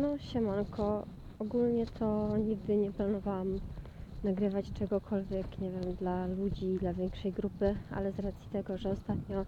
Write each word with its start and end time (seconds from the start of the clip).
No 0.00 0.18
siemanko, 0.18 1.06
ogólnie 1.38 1.86
to 1.86 2.36
nigdy 2.36 2.76
nie 2.76 2.92
planowałam 2.92 3.60
nagrywać 4.24 4.72
czegokolwiek, 4.72 5.60
nie 5.60 5.70
wiem, 5.70 5.94
dla 5.94 6.26
ludzi, 6.26 6.76
dla 6.80 6.94
większej 6.94 7.32
grupy, 7.32 7.76
ale 7.90 8.12
z 8.12 8.18
racji 8.18 8.50
tego, 8.52 8.78
że 8.78 8.90
ostatnio 8.90 9.44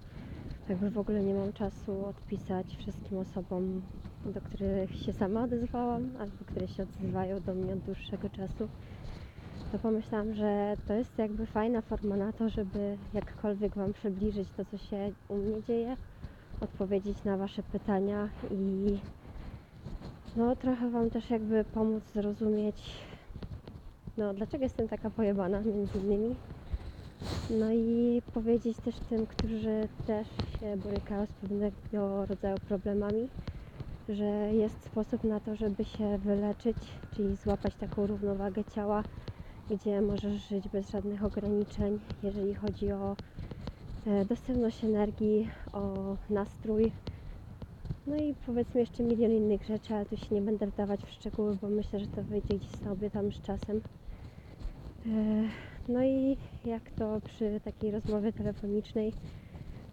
jakby 0.68 0.90
w 0.90 0.98
ogóle 0.98 1.22
nie 1.22 1.34
mam 1.34 1.52
czasu 1.52 2.04
odpisać 2.06 2.66
wszystkim 2.76 3.18
osobom, 3.18 3.82
do 4.26 4.40
których 4.40 4.94
się 4.94 5.12
sama 5.12 5.44
odezwałam, 5.44 6.16
albo 6.20 6.44
które 6.44 6.68
się 6.68 6.82
odzywają 6.82 7.40
do 7.40 7.54
mnie 7.54 7.72
od 7.72 7.78
dłuższego 7.78 8.28
czasu, 8.28 8.68
to 9.72 9.78
pomyślałam, 9.78 10.34
że 10.34 10.76
to 10.86 10.94
jest 10.94 11.18
jakby 11.18 11.46
fajna 11.46 11.80
forma 11.82 12.16
na 12.16 12.32
to, 12.32 12.48
żeby 12.48 12.96
jakkolwiek 13.12 13.76
Wam 13.76 13.92
przybliżyć 13.92 14.48
to, 14.56 14.64
co 14.64 14.78
się 14.78 15.12
u 15.28 15.34
mnie 15.36 15.62
dzieje, 15.62 15.96
odpowiedzieć 16.60 17.24
na 17.24 17.36
Wasze 17.36 17.62
pytania 17.62 18.28
i 18.50 18.98
no 20.36 20.56
trochę 20.56 20.90
Wam 20.90 21.10
też 21.10 21.30
jakby 21.30 21.64
pomóc 21.64 22.02
zrozumieć, 22.14 22.76
no 24.16 24.34
dlaczego 24.34 24.64
jestem 24.64 24.88
taka 24.88 25.10
pojebana 25.10 25.60
między 25.60 25.98
innymi. 25.98 26.34
No 27.50 27.72
i 27.72 28.22
powiedzieć 28.34 28.76
też 28.76 28.94
tym, 29.10 29.26
którzy 29.26 29.88
też 30.06 30.28
się 30.60 30.76
borykają 30.76 31.26
z 31.26 31.32
pewnego 31.32 32.26
rodzaju 32.26 32.56
problemami, 32.68 33.28
że 34.08 34.24
jest 34.54 34.84
sposób 34.84 35.24
na 35.24 35.40
to, 35.40 35.56
żeby 35.56 35.84
się 35.84 36.18
wyleczyć, 36.18 36.76
czyli 37.16 37.36
złapać 37.36 37.74
taką 37.74 38.06
równowagę 38.06 38.64
ciała, 38.64 39.02
gdzie 39.70 40.00
możesz 40.00 40.48
żyć 40.48 40.68
bez 40.68 40.90
żadnych 40.90 41.24
ograniczeń, 41.24 42.00
jeżeli 42.22 42.54
chodzi 42.54 42.92
o 42.92 43.16
e, 44.06 44.24
dostępność 44.24 44.84
energii, 44.84 45.50
o 45.72 46.16
nastrój, 46.30 46.92
no 48.06 48.16
i 48.16 48.34
powiedzmy 48.46 48.80
jeszcze 48.80 49.02
milion 49.02 49.32
innych 49.32 49.64
rzeczy, 49.66 49.94
ale 49.94 50.06
tu 50.06 50.16
się 50.16 50.34
nie 50.34 50.40
będę 50.42 50.66
wdawać 50.66 51.00
w 51.00 51.10
szczegóły, 51.10 51.56
bo 51.62 51.68
myślę, 51.68 52.00
że 52.00 52.06
to 52.06 52.22
wyjdzie 52.22 52.54
gdzieś 52.54 52.70
sobie 52.84 53.10
tam 53.10 53.32
z 53.32 53.42
czasem. 53.42 53.80
E, 55.06 55.44
No 55.88 56.04
i 56.04 56.36
jak 56.64 56.90
to 56.90 57.20
przy 57.24 57.60
takiej 57.64 57.90
rozmowie 57.90 58.32
telefonicznej, 58.32 59.12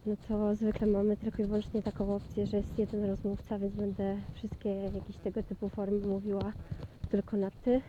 no 0.06 0.16
to 0.28 0.56
zwykle 0.56 0.88
mamy 0.88 1.18
tylko 1.18 1.44
i 1.44 1.46
wyłącznie 1.46 1.82
taką 1.82 2.16
opcję, 2.16 2.48
że 2.48 2.58
jest 2.58 2.80
jeden 2.80 3.06
rozmówca, 3.06 3.60
więc 3.60 3.76
będę 3.76 4.18
wszystkie 4.34 4.70
jakieś 4.70 5.18
tego 5.18 5.44
typu 5.44 5.70
formy 5.70 6.08
mówiła 6.08 6.54
tylko 7.10 7.38
na 7.38 7.52
ty. 7.52 7.82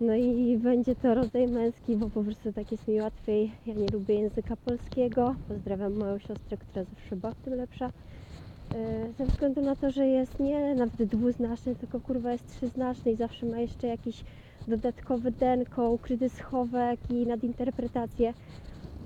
No 0.00 0.14
i 0.14 0.58
będzie 0.58 0.96
to 0.96 1.14
rodzaj 1.14 1.48
męski, 1.48 1.96
bo 1.96 2.10
po 2.10 2.22
prostu 2.24 2.52
tak 2.52 2.72
jest 2.72 2.88
mi 2.88 3.00
łatwiej. 3.00 3.52
Ja 3.66 3.74
nie 3.74 3.86
lubię 3.92 4.14
języka 4.14 4.56
polskiego. 4.56 5.34
Pozdrawiam 5.48 5.94
moją 5.94 6.18
siostrę, 6.18 6.56
która 6.56 6.84
zawsze 6.84 7.16
była 7.16 7.32
w 7.32 7.36
tym 7.40 7.54
lepsza. 7.54 7.90
E, 8.74 9.12
Ze 9.18 9.26
względu 9.26 9.62
na 9.62 9.76
to, 9.76 9.90
że 9.90 10.06
jest 10.06 10.40
nie 10.40 10.74
nawet 10.74 11.04
dwuznaczny, 11.04 11.76
tylko 11.76 12.00
kurwa 12.00 12.32
jest 12.32 12.56
trzyznaczny 12.56 13.12
i 13.12 13.16
zawsze 13.16 13.46
ma 13.46 13.58
jeszcze 13.58 13.86
jakiś 13.86 14.24
dodatkowy 14.68 15.30
denko, 15.30 15.90
ukryty 15.90 16.28
schowek 16.28 17.00
i 17.10 17.26
nadinterpretację. 17.26 18.34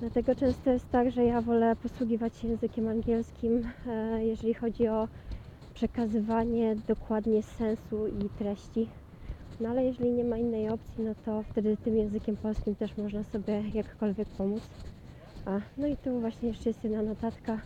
Dlatego 0.01 0.35
często 0.35 0.71
jest 0.71 0.91
tak, 0.91 1.11
że 1.11 1.25
ja 1.25 1.41
wolę 1.41 1.77
posługiwać 1.77 2.37
się 2.37 2.49
językiem 2.49 2.89
angielskim, 2.89 3.69
e, 3.87 4.25
jeżeli 4.27 4.55
chodzi 4.55 4.89
o 4.89 5.09
przekazywanie 5.75 6.77
dokładnie 6.89 7.43
sensu 7.43 8.07
i 8.07 8.29
treści. 8.39 8.89
No 9.61 9.69
ale 9.69 9.85
jeżeli 9.85 10.11
nie 10.11 10.25
ma 10.25 10.39
innej 10.39 10.69
opcji, 10.69 11.05
no 11.05 11.15
to 11.25 11.43
wtedy 11.43 11.77
tym 11.77 11.97
językiem 11.97 12.37
polskim 12.37 12.75
też 12.75 12.97
można 12.97 13.25
sobie 13.25 13.63
jakkolwiek 13.75 14.29
pomóc. 14.29 14.63
A, 15.47 15.61
no 15.77 15.87
i 15.87 15.97
tu 15.97 16.21
właśnie 16.21 16.49
jeszcze 16.49 16.71
jest 16.71 16.85
jedna 16.85 17.03
notatka 17.03 17.61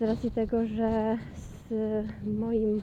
z 0.00 0.02
racji 0.02 0.30
tego, 0.30 0.66
że 0.66 1.18
z 1.36 1.70
moim 2.24 2.82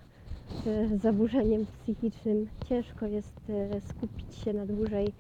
e, 0.65 0.97
zaburzeniem 0.97 1.65
psychicznym 1.65 2.47
ciężko 2.69 3.05
jest 3.05 3.49
e, 3.49 3.81
skupić 3.81 4.35
się 4.35 4.53
na 4.53 4.65
dłużej 4.65 5.13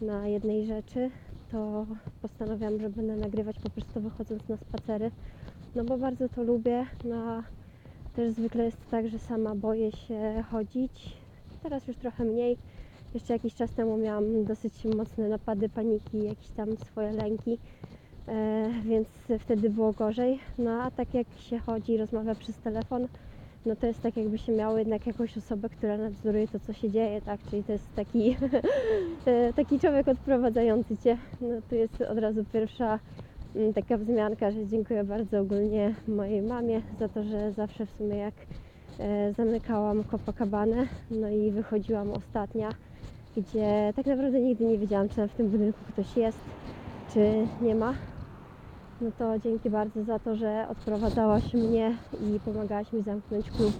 na 0.00 0.26
jednej 0.26 0.66
rzeczy, 0.66 1.10
to 1.50 1.86
postanawiam, 2.22 2.80
że 2.80 2.90
będę 2.90 3.16
nagrywać 3.16 3.58
po 3.58 3.70
prostu 3.70 4.00
wychodząc 4.00 4.48
na 4.48 4.56
spacery, 4.56 5.10
no 5.74 5.84
bo 5.84 5.98
bardzo 5.98 6.28
to 6.28 6.42
lubię, 6.42 6.86
no 7.04 7.42
też 8.16 8.32
zwykle 8.32 8.64
jest 8.64 8.90
tak, 8.90 9.08
że 9.08 9.18
sama 9.18 9.54
boję 9.54 9.92
się 9.92 10.44
chodzić, 10.50 11.16
teraz 11.62 11.88
już 11.88 11.96
trochę 11.96 12.24
mniej, 12.24 12.56
jeszcze 13.14 13.32
jakiś 13.32 13.54
czas 13.54 13.70
temu 13.70 13.96
miałam 13.96 14.44
dosyć 14.44 14.84
mocne 14.84 15.28
napady 15.28 15.68
paniki, 15.68 16.24
jakieś 16.24 16.50
tam 16.50 16.76
swoje 16.76 17.12
lęki, 17.12 17.58
więc 18.84 19.08
wtedy 19.38 19.70
było 19.70 19.92
gorzej. 19.92 20.38
No 20.58 20.82
a 20.82 20.90
tak 20.90 21.14
jak 21.14 21.26
się 21.38 21.58
chodzi 21.58 21.92
i 21.92 21.96
rozmawia 21.96 22.34
przez 22.34 22.56
telefon, 22.56 23.08
no 23.66 23.76
to 23.76 23.86
jest 23.86 24.02
tak 24.02 24.16
jakby 24.16 24.38
się 24.38 24.52
miało 24.52 24.78
jednak 24.78 25.06
jakąś 25.06 25.38
osobę, 25.38 25.68
która 25.68 25.96
nadzoruje 25.96 26.48
to, 26.48 26.60
co 26.60 26.72
się 26.72 26.90
dzieje, 26.90 27.20
tak? 27.20 27.40
Czyli 27.50 27.64
to 27.64 27.72
jest 27.72 27.94
taki, 27.96 28.36
e, 29.26 29.52
taki 29.52 29.80
człowiek 29.80 30.08
odprowadzający 30.08 30.96
Cię. 30.96 31.16
No 31.40 31.48
tu 31.70 31.74
jest 31.74 32.00
od 32.00 32.18
razu 32.18 32.44
pierwsza 32.52 32.98
mm, 33.56 33.74
taka 33.74 33.96
wzmianka, 33.96 34.50
że 34.50 34.66
dziękuję 34.66 35.04
bardzo 35.04 35.40
ogólnie 35.40 35.94
mojej 36.08 36.42
mamie 36.42 36.82
za 36.98 37.08
to, 37.08 37.22
że 37.22 37.52
zawsze 37.52 37.86
w 37.86 37.90
sumie 37.90 38.16
jak 38.16 38.34
e, 38.98 39.32
zamykałam 39.32 40.04
Copacabanę, 40.04 40.86
no 41.10 41.28
i 41.28 41.50
wychodziłam 41.50 42.10
ostatnia, 42.10 42.68
gdzie 43.36 43.92
tak 43.96 44.06
naprawdę 44.06 44.40
nigdy 44.40 44.64
nie 44.64 44.78
wiedziałam, 44.78 45.08
czy 45.08 45.28
w 45.28 45.32
tym 45.32 45.48
budynku 45.48 45.78
ktoś 45.92 46.16
jest, 46.16 46.38
czy 47.14 47.46
nie 47.62 47.74
ma. 47.74 47.94
No 49.00 49.10
to 49.18 49.38
dzięki 49.38 49.70
bardzo 49.70 50.04
za 50.04 50.18
to, 50.18 50.36
że 50.36 50.66
odprowadzałaś 50.70 51.54
mnie 51.54 51.96
i 52.36 52.40
pomagałaś 52.40 52.92
mi 52.92 53.02
zamknąć 53.02 53.50
klub. 53.50 53.72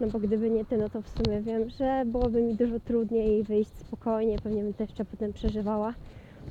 No 0.00 0.06
bo 0.06 0.18
gdyby 0.18 0.50
nie 0.50 0.64
ty, 0.64 0.76
no 0.78 0.88
to 0.88 1.02
w 1.02 1.08
sumie 1.08 1.40
wiem, 1.40 1.68
że 1.70 2.02
byłoby 2.06 2.42
mi 2.42 2.54
dużo 2.54 2.80
trudniej 2.80 3.42
wyjść 3.42 3.70
spokojnie, 3.78 4.38
pewnie 4.38 4.62
bym 4.62 4.74
to 4.74 4.82
jeszcze 4.82 5.04
potem 5.04 5.32
przeżywała. 5.32 5.94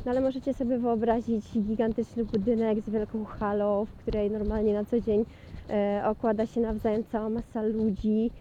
No 0.05 0.11
ale 0.11 0.21
możecie 0.21 0.53
sobie 0.53 0.77
wyobrazić 0.77 1.59
gigantyczny 1.59 2.25
budynek 2.25 2.81
z 2.81 2.89
wielką 2.89 3.25
halą, 3.25 3.85
w 3.85 3.95
której 3.95 4.31
normalnie 4.31 4.73
na 4.73 4.85
co 4.85 4.99
dzień 5.01 5.25
e, 5.69 6.01
okłada 6.05 6.45
się 6.45 6.61
nawzajem 6.61 7.03
cała 7.11 7.29
masa 7.29 7.61
ludzi. 7.61 8.31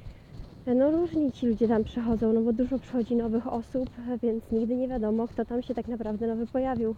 E, 0.67 0.75
No 0.75 0.91
różni 0.91 1.33
ci 1.33 1.47
ludzie 1.47 1.69
tam 1.69 1.85
przychodzą, 1.85 2.33
no 2.33 2.41
bo 2.41 2.53
dużo 2.53 2.79
przychodzi 2.79 3.17
nowych 3.17 3.47
osób, 3.53 3.91
e, 4.09 4.19
więc 4.19 4.51
nigdy 4.53 4.77
nie 4.77 4.89
wiadomo, 4.89 5.29
kto 5.29 5.45
tam 5.45 5.63
się 5.63 5.75
tak 5.75 5.89
naprawdę 5.89 6.27
nowy 6.27 6.47
pojawił. 6.47 6.95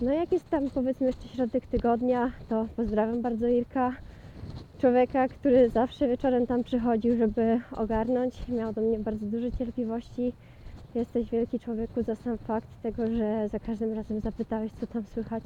No 0.00 0.12
jak 0.12 0.32
jest 0.32 0.50
tam 0.50 0.70
powiedzmy 0.70 1.06
jeszcze 1.06 1.28
środek 1.28 1.66
tygodnia, 1.66 2.32
to 2.48 2.66
pozdrawiam 2.76 3.22
bardzo 3.22 3.48
Irka, 3.48 3.92
człowieka, 4.78 5.28
który 5.28 5.70
zawsze 5.70 6.08
wieczorem 6.08 6.46
tam 6.46 6.64
przychodził, 6.64 7.16
żeby 7.16 7.60
ogarnąć. 7.72 8.48
Miał 8.48 8.72
do 8.72 8.80
mnie 8.80 8.98
bardzo 8.98 9.26
dużo 9.26 9.50
cierpliwości. 9.50 10.32
Jesteś 10.94 11.30
wielki 11.30 11.60
człowieku 11.60 12.02
za 12.02 12.14
sam 12.16 12.38
fakt 12.38 12.68
tego, 12.82 13.06
że 13.06 13.48
za 13.48 13.58
każdym 13.58 13.92
razem 13.92 14.20
zapytałeś, 14.20 14.72
co 14.80 14.86
tam 14.86 15.04
słychać. 15.04 15.44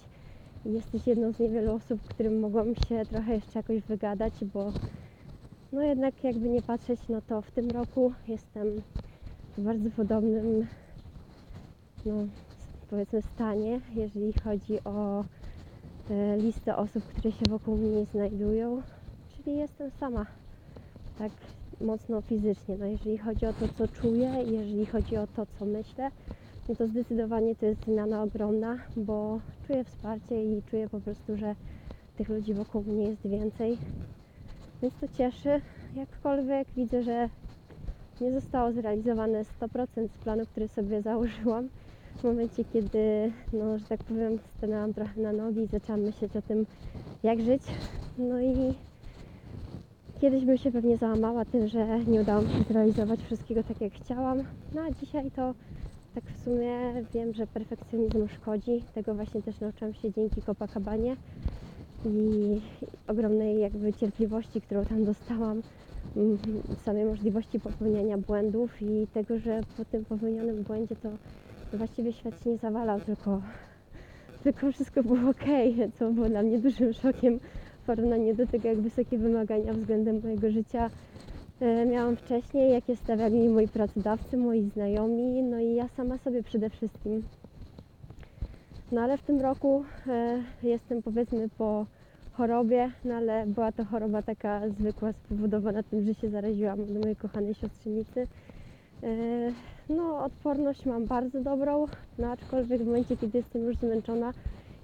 Jesteś 0.64 1.06
jedną 1.06 1.32
z 1.32 1.38
niewielu 1.38 1.74
osób, 1.74 2.00
którym 2.02 2.40
mogłam 2.40 2.74
się 2.74 3.02
trochę 3.10 3.34
jeszcze 3.34 3.58
jakoś 3.58 3.82
wygadać, 3.82 4.32
bo 4.54 4.72
no 5.72 5.82
jednak 5.82 6.24
jakby 6.24 6.48
nie 6.48 6.62
patrzeć, 6.62 7.00
no 7.08 7.20
to 7.22 7.42
w 7.42 7.50
tym 7.50 7.70
roku 7.70 8.12
jestem 8.28 8.66
w 9.56 9.62
bardzo 9.62 9.90
podobnym 9.90 10.66
no, 12.06 12.14
powiedzmy 12.90 13.22
stanie, 13.22 13.80
jeżeli 13.94 14.32
chodzi 14.32 14.84
o 14.84 15.24
e, 16.10 16.36
listę 16.36 16.76
osób, 16.76 17.04
które 17.04 17.32
się 17.32 17.44
wokół 17.48 17.76
mnie 17.76 18.04
znajdują, 18.04 18.82
czyli 19.36 19.56
jestem 19.56 19.90
sama, 19.90 20.26
tak 21.18 21.32
mocno 21.80 22.20
fizycznie. 22.20 22.76
No, 22.78 22.86
jeżeli 22.86 23.18
chodzi 23.18 23.46
o 23.46 23.52
to, 23.52 23.68
co 23.78 23.88
czuję, 23.88 24.32
jeżeli 24.46 24.86
chodzi 24.86 25.16
o 25.16 25.26
to, 25.26 25.46
co 25.58 25.64
myślę, 25.64 26.10
no 26.68 26.74
to 26.74 26.86
zdecydowanie 26.86 27.56
to 27.56 27.66
jest 27.66 27.84
zmiana 27.84 28.22
ogromna, 28.22 28.78
bo 28.96 29.40
czuję 29.66 29.84
wsparcie 29.84 30.44
i 30.44 30.62
czuję 30.62 30.88
po 30.88 31.00
prostu, 31.00 31.36
że 31.36 31.54
tych 32.16 32.28
ludzi 32.28 32.54
wokół 32.54 32.82
mnie 32.82 33.04
jest 33.04 33.26
więcej. 33.26 33.78
Więc 34.82 34.94
to 35.00 35.08
cieszy. 35.08 35.60
Jakkolwiek 35.96 36.68
widzę, 36.76 37.02
że 37.02 37.28
nie 38.20 38.32
zostało 38.32 38.72
zrealizowane 38.72 39.44
100% 39.60 40.08
z 40.08 40.18
planu, 40.18 40.46
który 40.46 40.68
sobie 40.68 41.02
założyłam 41.02 41.68
w 42.18 42.24
momencie, 42.24 42.64
kiedy, 42.64 43.32
no, 43.52 43.78
że 43.78 43.84
tak 43.84 44.04
powiem, 44.04 44.38
stanęłam 44.56 44.94
trochę 44.94 45.20
na 45.20 45.32
nogi 45.32 45.60
i 45.60 45.66
zaczęłam 45.66 46.00
myśleć 46.00 46.36
o 46.36 46.42
tym, 46.42 46.66
jak 47.22 47.40
żyć. 47.40 47.62
No 48.18 48.40
i 48.40 48.74
kiedyś 50.20 50.44
bym 50.44 50.58
się 50.58 50.72
pewnie 50.72 50.96
załamała 50.96 51.44
tym, 51.44 51.68
że 51.68 51.98
nie 52.04 52.20
udało 52.20 52.42
mi 52.42 52.48
się 52.48 52.62
zrealizować 52.68 53.20
wszystkiego 53.20 53.62
tak, 53.62 53.80
jak 53.80 53.92
chciałam. 53.92 54.38
No 54.74 54.82
a 54.82 54.90
dzisiaj 54.90 55.30
to 55.30 55.54
tak 56.14 56.24
w 56.24 56.44
sumie 56.44 57.04
wiem, 57.14 57.34
że 57.34 57.46
perfekcjonizm 57.46 58.28
szkodzi. 58.28 58.82
Tego 58.94 59.14
właśnie 59.14 59.42
też 59.42 59.60
nauczyłam 59.60 59.94
się 59.94 60.12
dzięki 60.12 60.42
Copacabanie 60.42 61.16
i 62.06 62.60
ogromnej 63.08 63.60
jakby 63.60 63.92
cierpliwości, 63.92 64.60
którą 64.60 64.84
tam 64.84 65.04
dostałam 65.04 65.62
mm, 66.16 66.38
samej 66.84 67.04
możliwości 67.04 67.60
popełniania 67.60 68.18
błędów 68.18 68.82
i 68.82 69.06
tego, 69.14 69.38
że 69.38 69.60
po 69.76 69.84
tym 69.84 70.04
popełnionym 70.04 70.62
błędzie 70.62 70.96
to 70.96 71.08
właściwie 71.76 72.12
świat 72.12 72.44
się 72.44 72.50
nie 72.50 72.56
zawalał, 72.56 73.00
tylko, 73.00 73.42
tylko 74.42 74.72
wszystko 74.72 75.02
było 75.02 75.30
ok, 75.30 75.44
co 75.98 76.10
było 76.10 76.28
dla 76.28 76.42
mnie 76.42 76.58
dużym 76.58 76.92
szokiem 76.92 77.40
w 77.82 77.86
porównaniu 77.86 78.34
do 78.34 78.46
tego, 78.46 78.68
jak 78.68 78.80
wysokie 78.80 79.18
wymagania 79.18 79.72
względem 79.72 80.20
mojego 80.22 80.50
życia 80.50 80.90
e, 81.60 81.86
miałam 81.86 82.16
wcześniej, 82.16 82.72
jakie 82.72 82.96
stawiali 82.96 83.48
moi 83.48 83.68
pracodawcy, 83.68 84.36
moi 84.36 84.62
znajomi, 84.62 85.42
no 85.42 85.60
i 85.60 85.74
ja 85.74 85.88
sama 85.88 86.18
sobie 86.18 86.42
przede 86.42 86.70
wszystkim. 86.70 87.22
No 88.92 89.00
ale 89.00 89.18
w 89.18 89.22
tym 89.22 89.40
roku 89.40 89.84
e, 90.06 90.42
jestem 90.62 91.02
powiedzmy 91.02 91.48
po 91.58 91.86
chorobie, 92.32 92.90
no 93.04 93.14
ale 93.14 93.46
była 93.46 93.72
to 93.72 93.84
choroba 93.84 94.22
taka 94.22 94.68
zwykła, 94.68 95.12
spowodowana 95.12 95.82
tym, 95.82 96.04
że 96.04 96.14
się 96.14 96.30
zaraziłam 96.30 96.80
od 96.80 96.90
mojej 96.90 97.16
kochanej 97.16 97.54
siostrzenicy. 97.54 98.26
E, 99.02 99.52
no, 99.88 100.24
odporność 100.24 100.86
mam 100.86 101.06
bardzo 101.06 101.40
dobrą, 101.40 101.86
no 102.18 102.30
aczkolwiek 102.30 102.82
w 102.82 102.86
momencie, 102.86 103.16
kiedy 103.16 103.38
jestem 103.38 103.62
już 103.64 103.76
zmęczona 103.76 104.32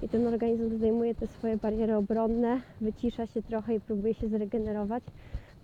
i 0.02 0.08
ten 0.08 0.26
organizm 0.26 0.76
zdejmuje 0.76 1.14
te 1.14 1.26
swoje 1.26 1.56
bariery 1.56 1.96
obronne, 1.96 2.61
wycisza 2.81 3.26
się 3.26 3.43
trochę 3.43 3.75
i 3.75 3.81
próbuje 3.81 4.14
się 4.14 4.28
zregenerować, 4.28 5.02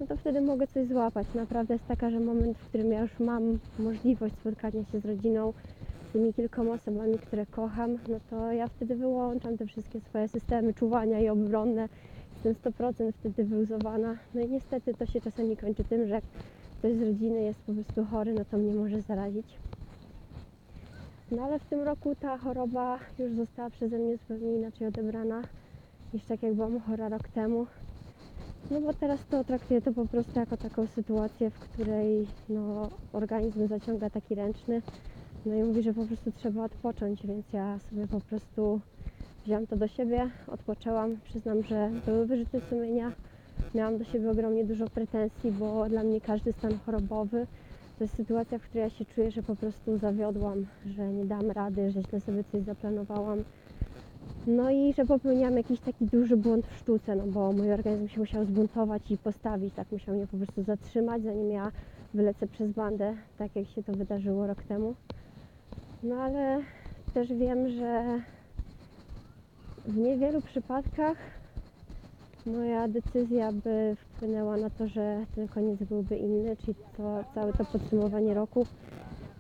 no 0.01 0.07
to 0.07 0.17
wtedy 0.17 0.41
mogę 0.41 0.67
coś 0.67 0.89
złapać. 0.89 1.27
Naprawdę 1.35 1.75
jest 1.75 1.87
taka, 1.87 2.11
że 2.11 2.21
moment, 2.21 2.59
w 2.59 2.69
którym 2.69 2.93
ja 2.93 3.01
już 3.01 3.19
mam 3.21 3.59
możliwość 3.79 4.35
spotkania 4.35 4.85
się 4.85 5.01
z 5.01 5.05
rodziną, 5.05 5.53
z 6.09 6.13
tymi 6.13 6.35
kilkoma 6.35 6.73
osobami, 6.73 7.19
które 7.19 7.47
kocham, 7.47 7.99
no 8.09 8.17
to 8.31 8.53
ja 8.53 8.69
wtedy 8.69 8.97
wyłączam 8.97 9.59
te 9.59 9.67
wszystkie 9.67 10.01
swoje 10.01 10.29
systemy 10.29 10.75
czuwania 10.75 11.21
i 11.21 11.29
obronne. 11.29 11.89
Jestem 12.45 12.73
100% 12.73 13.13
wtedy 13.13 13.45
wyluzowana. 13.45 14.17
No 14.35 14.41
i 14.41 14.49
niestety 14.49 14.95
to 14.95 15.07
się 15.07 15.21
czasami 15.21 15.57
kończy 15.57 15.85
tym, 15.85 16.09
że 16.09 16.21
ktoś 16.81 16.97
z 16.97 17.03
rodziny 17.03 17.43
jest 17.43 17.61
po 17.61 17.73
prostu 17.73 18.05
chory, 18.05 18.35
no 18.35 18.45
to 18.45 18.59
mnie 18.59 18.75
może 18.75 19.01
zarazić. 19.01 19.47
No 21.31 21.43
ale 21.43 21.59
w 21.59 21.65
tym 21.65 21.81
roku 21.81 22.15
ta 22.15 22.39
choroba 22.39 22.99
już 23.19 23.33
została 23.33 23.71
przeze 23.71 23.99
mnie 23.99 24.17
zupełnie 24.17 24.55
inaczej 24.57 24.87
odebrana 24.87 25.43
niż 26.15 26.25
tak 26.25 26.43
jak 26.43 26.55
byłam 26.55 26.81
chora 26.81 27.09
rok 27.09 27.29
temu. 27.29 27.67
No 28.71 28.81
bo 28.81 28.95
teraz 28.95 29.21
to 29.31 29.45
traktuję 29.45 29.81
to 29.81 29.93
po 29.93 30.07
prostu 30.07 30.39
jako 30.39 30.57
taką 30.57 30.87
sytuację, 30.87 31.51
w 31.51 31.59
której 31.59 32.27
no, 32.49 32.89
organizm 33.13 33.69
zaciąga 33.69 34.11
taki 34.11 34.35
ręczny, 34.35 34.83
no 35.47 35.55
i 35.55 35.63
mówi, 35.63 35.83
że 35.83 35.95
po 35.95 36.07
prostu 36.07 36.33
trzeba 36.33 36.65
odpocząć, 36.65 37.27
więc 37.27 37.53
ja 37.53 37.79
sobie 37.91 38.07
po 38.07 38.21
prostu 38.21 38.81
wziąłam 39.45 39.67
to 39.67 39.77
do 39.77 39.89
siebie, 39.89 40.31
odpoczęłam. 40.47 41.17
Przyznam, 41.25 41.63
że 41.63 41.91
były 42.07 42.27
wyrzuty 42.27 42.61
sumienia. 42.71 43.13
Miałam 43.75 43.99
do 43.99 44.05
siebie 44.05 44.31
ogromnie 44.31 44.65
dużo 44.65 44.87
pretensji, 44.89 45.53
bo 45.53 45.89
dla 45.89 46.03
mnie 46.03 46.21
każdy 46.21 46.53
stan 46.53 46.79
chorobowy 46.87 47.47
to 47.99 48.05
jest 48.05 48.17
sytuacja, 48.17 48.59
w 48.59 48.63
której 48.63 48.83
ja 48.83 48.91
się 48.91 49.05
czuję, 49.05 49.31
że 49.31 49.43
po 49.43 49.57
prostu 49.57 49.99
zawiodłam, 49.99 50.67
że 50.87 51.09
nie 51.09 51.25
dam 51.25 51.51
rady, 51.51 51.91
że 51.91 52.03
źle 52.03 52.21
sobie 52.21 52.45
coś 52.45 52.63
zaplanowałam. 52.63 53.45
No 54.47 54.71
i 54.71 54.93
że 54.93 55.07
popełniłam 55.07 55.57
jakiś 55.57 55.81
taki 55.81 56.07
duży 56.07 56.37
błąd 56.37 56.67
w 56.67 56.77
sztuce, 56.77 57.17
no 57.17 57.27
bo 57.27 57.53
mój 57.53 57.73
organizm 57.73 58.09
się 58.09 58.21
musiał 58.21 58.45
zbuntować 58.45 59.11
i 59.11 59.19
postawić, 59.19 59.75
tak 59.75 59.93
musiał 59.93 60.15
mnie 60.15 60.27
po 60.27 60.37
prostu 60.37 60.63
zatrzymać, 60.63 61.23
zanim 61.23 61.51
ja 61.51 61.73
wylecę 62.15 62.47
przez 62.47 62.73
bandę, 62.73 63.15
tak 63.39 63.57
jak 63.57 63.67
się 63.67 63.83
to 63.83 63.93
wydarzyło 63.93 64.47
rok 64.47 64.63
temu. 64.63 64.95
No 66.03 66.15
ale 66.17 66.61
też 67.15 67.33
wiem, 67.33 67.69
że 67.69 68.21
w 69.87 69.97
niewielu 69.97 70.43
przypadkach 70.43 71.17
moja 72.47 72.89
decyzja 72.89 73.53
by 73.53 73.97
wpłynęła 73.97 74.57
na 74.57 74.71
to, 74.71 74.89
że 74.89 75.27
ten 75.35 75.49
koniec 75.49 75.83
byłby 75.83 76.17
inny, 76.17 76.57
czyli 76.57 76.75
to, 76.97 77.25
całe 77.35 77.53
to 77.53 77.65
podsumowanie 77.65 78.35
roku. 78.35 78.67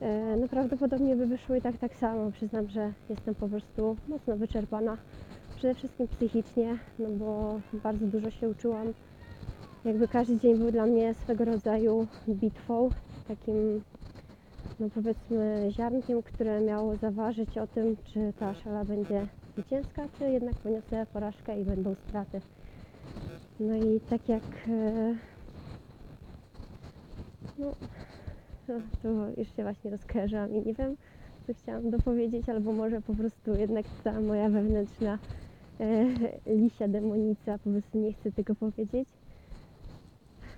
E, 0.00 0.36
No 0.36 0.48
prawdopodobnie 0.48 1.16
by 1.16 1.26
wyszło 1.26 1.56
i 1.56 1.62
tak 1.62 1.78
tak 1.78 1.96
samo. 1.96 2.30
Przyznam, 2.30 2.68
że 2.68 2.92
jestem 3.08 3.34
po 3.34 3.48
prostu 3.48 3.96
mocno 4.08 4.36
wyczerpana. 4.36 4.96
Przede 5.56 5.74
wszystkim 5.74 6.08
psychicznie, 6.08 6.78
no 6.98 7.08
bo 7.08 7.60
bardzo 7.82 8.06
dużo 8.06 8.30
się 8.30 8.48
uczyłam. 8.48 8.92
Jakby 9.84 10.08
każdy 10.08 10.40
dzień 10.40 10.58
był 10.58 10.70
dla 10.70 10.86
mnie 10.86 11.14
swego 11.14 11.44
rodzaju 11.44 12.06
bitwą, 12.28 12.88
takim 13.28 13.82
no 14.80 14.88
powiedzmy 14.94 15.68
ziarnkiem, 15.70 16.22
które 16.22 16.60
miało 16.60 16.96
zaważyć 16.96 17.58
o 17.58 17.66
tym, 17.66 17.96
czy 18.04 18.32
ta 18.38 18.54
szala 18.54 18.84
będzie 18.84 19.26
zwycięska, 19.52 20.02
czy 20.18 20.24
jednak 20.24 20.54
poniosę 20.54 21.06
porażkę 21.12 21.60
i 21.60 21.64
będą 21.64 21.94
straty. 21.94 22.40
No 23.60 23.76
i 23.76 24.00
tak 24.10 24.28
jak 24.28 24.42
e, 24.68 25.14
no, 27.58 27.74
no, 28.68 28.74
to 29.02 29.08
już 29.40 29.56
się 29.56 29.62
właśnie 29.62 29.90
rozkojarzyłam 29.90 30.54
i 30.54 30.66
nie 30.66 30.74
wiem, 30.74 30.96
co 31.46 31.54
chciałam 31.54 31.90
dopowiedzieć, 31.90 32.48
albo 32.48 32.72
może 32.72 33.00
po 33.00 33.14
prostu 33.14 33.54
jednak 33.54 33.86
ta 34.04 34.20
moja 34.20 34.48
wewnętrzna 34.48 35.18
e, 35.80 36.06
lisia 36.46 36.88
demonica 36.88 37.58
po 37.58 37.70
prostu 37.70 37.98
nie 37.98 38.12
chce 38.12 38.32
tego 38.32 38.54
powiedzieć. 38.54 39.08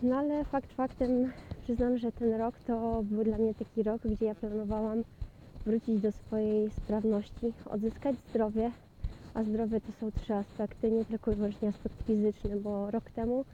No 0.02 0.16
ale 0.16 0.44
fakt 0.44 0.72
faktem 0.72 1.32
przyznam, 1.62 1.98
że 1.98 2.12
ten 2.12 2.34
rok 2.34 2.54
to 2.66 3.02
był 3.02 3.24
dla 3.24 3.38
mnie 3.38 3.54
taki 3.54 3.82
rok, 3.82 4.02
gdzie 4.02 4.26
ja 4.26 4.34
planowałam 4.34 5.04
wrócić 5.66 6.00
do 6.00 6.12
swojej 6.12 6.70
sprawności, 6.70 7.52
odzyskać 7.70 8.16
zdrowie, 8.30 8.70
a 9.34 9.42
zdrowie 9.42 9.80
to 9.80 9.92
są 10.00 10.12
trzy 10.12 10.34
aspekty, 10.34 10.90
nie 10.90 11.04
tylko 11.04 11.32
i 11.32 11.34
wyłącznie 11.34 11.68
aspekt 11.68 12.02
fizyczny, 12.06 12.56
bo 12.56 12.90
rok 12.90 13.10
temu 13.10 13.44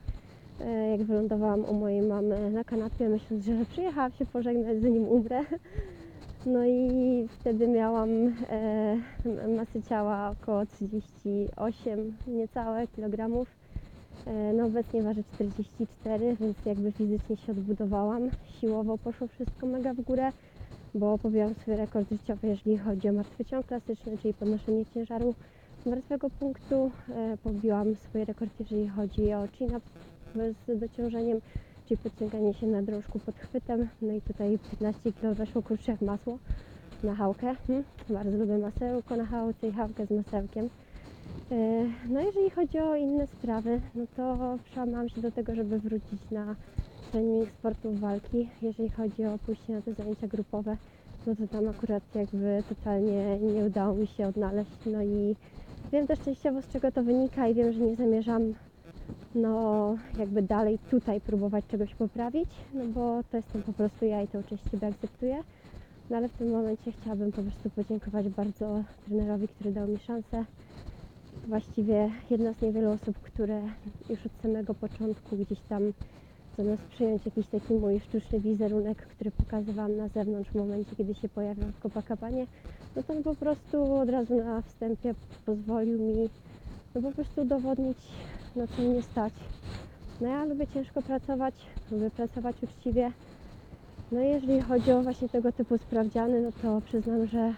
e, 0.61 0.91
jak 0.91 1.03
wylądowałam 1.03 1.65
u 1.65 1.75
mojej 1.75 2.03
mamy 2.03 2.51
na 2.51 2.65
kanapie, 2.65 3.09
myśląc, 3.09 3.45
że 3.45 3.65
przyjechałam 3.73 4.13
się 4.13 4.27
pożegnać, 4.27 4.83
zanim 4.83 5.09
umrę. 5.09 5.45
No 6.47 6.67
i 6.67 7.27
wtedy 7.41 7.69
miałam 7.69 8.09
e, 8.51 8.97
masy 9.57 9.83
ciała 9.89 10.35
około 10.43 10.67
38 10.67 12.17
niecałe 12.27 12.87
kilogramów. 12.87 13.49
E, 14.27 14.53
no 14.53 14.67
obecnie 14.67 15.03
waży 15.03 15.25
44, 15.35 16.37
więc 16.41 16.57
jakby 16.67 16.93
fizycznie 16.93 17.37
się 17.37 17.53
odbudowałam. 17.53 18.31
Siłowo 18.61 18.99
poszło 18.99 19.27
wszystko 19.27 19.67
mega 19.67 19.95
w 19.95 20.01
górę, 20.01 20.33
bo 20.95 21.19
pobiłam 21.19 21.55
swój 21.55 21.77
rekord 21.77 22.11
życiowy, 22.11 22.49
jeżeli 22.49 22.79
chodzi 22.79 23.09
o 23.09 23.13
martwy 23.13 23.45
ciąg 23.45 23.67
klasyczny, 23.67 24.19
czyli 24.19 24.35
podnoszenie 24.35 24.87
ciężaru 24.87 25.35
martwego 25.89 26.31
punktu. 26.31 26.91
E, 27.09 27.37
pobiłam 27.37 27.95
swój 27.97 28.25
rekord, 28.25 28.51
jeżeli 28.61 28.89
chodzi 28.89 29.33
o 29.33 29.47
chin-up 29.53 29.81
z 30.69 30.81
dociążeniem, 30.81 31.41
czyli 31.87 31.99
podciąganie 31.99 32.55
się 32.55 32.67
na 32.67 32.83
drążku 32.83 33.19
pod 33.19 33.37
chwytem. 33.37 33.89
No 34.03 34.13
i 34.13 34.21
tutaj 34.21 34.59
15 34.71 35.13
kg 35.13 35.35
weszło 35.35 35.63
kurczę 35.63 35.93
jak 35.93 36.01
masło 36.01 36.39
na 37.05 37.15
hałkę. 37.15 37.55
Hm, 37.67 37.85
bardzo 38.11 38.39
lubię 38.39 38.59
masełko 38.59 39.17
na 39.17 39.25
hałce 39.27 39.69
i 39.69 39.73
hałkę 39.73 40.07
z 40.07 40.11
masełkiem. 40.11 40.69
E, 41.51 41.85
No 42.09 42.21
jeżeli 42.21 42.51
chodzi 42.51 42.79
o 42.79 42.97
inne 42.97 43.27
sprawy, 43.27 43.81
no 43.95 44.05
to 44.17 44.59
przełamałam 44.65 45.09
się 45.09 45.21
do 45.21 45.31
tego, 45.31 45.55
żeby 45.55 45.79
wrócić 45.79 46.31
na 46.31 46.57
trening 47.13 47.51
sportów 47.51 48.01
walki. 48.01 48.49
Jeżeli 48.63 48.91
chodzi 48.91 49.25
o 49.25 49.39
pójście 49.39 49.73
na 49.73 49.83
te 49.83 49.95
zajęcia 49.95 50.27
grupowe, 50.27 50.77
no 51.27 51.37
to 51.37 51.49
tam 51.49 51.69
akurat 51.69 52.03
jakby 52.15 52.63
totalnie 52.69 53.39
nie 53.39 53.65
udało 53.65 53.95
mi 53.95 54.07
się 54.07 54.27
odnaleźć. 54.27 54.71
No 54.87 55.03
i 55.03 55.37
wiem 55.93 56.07
też 56.07 56.19
częściowo 56.19 56.63
z 56.63 56.69
czego 56.69 56.93
to 56.93 57.03
wynika 57.03 57.49
i 57.49 57.55
wiem, 57.55 57.73
że 57.73 57.81
nie 57.81 57.97
zamierzam 57.97 58.55
no 59.35 59.97
jakby 60.19 60.43
dalej 60.43 60.79
tutaj 60.91 61.21
próbować 61.21 61.67
czegoś 61.67 61.95
poprawić, 61.95 62.49
no 62.75 62.85
bo 62.85 63.23
to 63.31 63.37
jestem 63.37 63.63
po 63.63 63.73
prostu 63.73 64.05
ja 64.05 64.23
i 64.23 64.29
to 64.29 64.43
siebie 64.71 64.87
akceptuję. 64.87 65.43
No 66.11 66.17
ale 66.17 66.29
w 66.29 66.33
tym 66.33 66.51
momencie 66.51 66.93
chciałabym 66.93 67.33
po 67.33 67.43
prostu 67.43 67.71
podziękować 67.71 68.29
bardzo 68.29 68.83
trenerowi, 69.07 69.49
który 69.49 69.73
dał 69.73 69.89
mi 69.89 69.99
szansę 69.99 70.45
właściwie 71.49 72.11
jedna 72.31 72.53
z 72.53 72.63
niewielu 72.63 72.91
osób, 72.91 73.19
które 73.19 73.63
już 74.11 74.27
od 74.27 74.33
samego 74.43 74.75
początku 74.75 75.37
gdzieś 75.37 75.61
tam 75.69 75.93
zamiast 76.59 76.83
przyjąć 76.83 77.27
jakiś 77.27 77.47
taki 77.47 77.75
mój 77.75 78.01
sztuczny 78.01 78.41
wizerunek, 78.41 78.99
który 78.99 79.31
pokazywałam 79.31 79.97
na 79.97 80.09
zewnątrz 80.09 80.51
w 80.51 80.55
momencie, 80.55 80.97
kiedy 80.97 81.15
się 81.15 81.29
pojawiam 81.29 81.73
w 81.73 81.81
Copacabanie, 81.83 82.47
no 82.97 83.03
to 83.03 83.13
on 83.13 83.23
po 83.23 83.35
prostu 83.35 83.95
od 83.95 84.09
razu 84.09 84.37
na 84.45 84.63
wstępie 84.63 85.15
pozwolił 85.47 85.99
mi 85.99 86.29
no 86.95 87.03
po 87.03 87.13
prostu 87.13 87.43
udowodnić, 87.43 87.99
na 88.57 88.67
co 88.67 88.83
mnie 88.83 89.03
stać. 89.03 89.33
No 90.21 90.29
ja 90.29 90.45
lubię 90.45 90.67
ciężko 90.67 91.03
pracować, 91.03 91.55
lubię 91.91 92.11
pracować 92.11 92.57
uczciwie. 92.63 93.13
No 94.13 94.21
jeżeli 94.21 94.61
chodzi 94.61 94.93
o 94.93 95.03
właśnie 95.03 95.29
tego 95.29 95.53
typu 95.53 95.79
sprawdziany, 95.79 96.43
no 96.43 96.53
to 96.63 96.81
przyznam, 96.81 97.27
że 97.27 97.55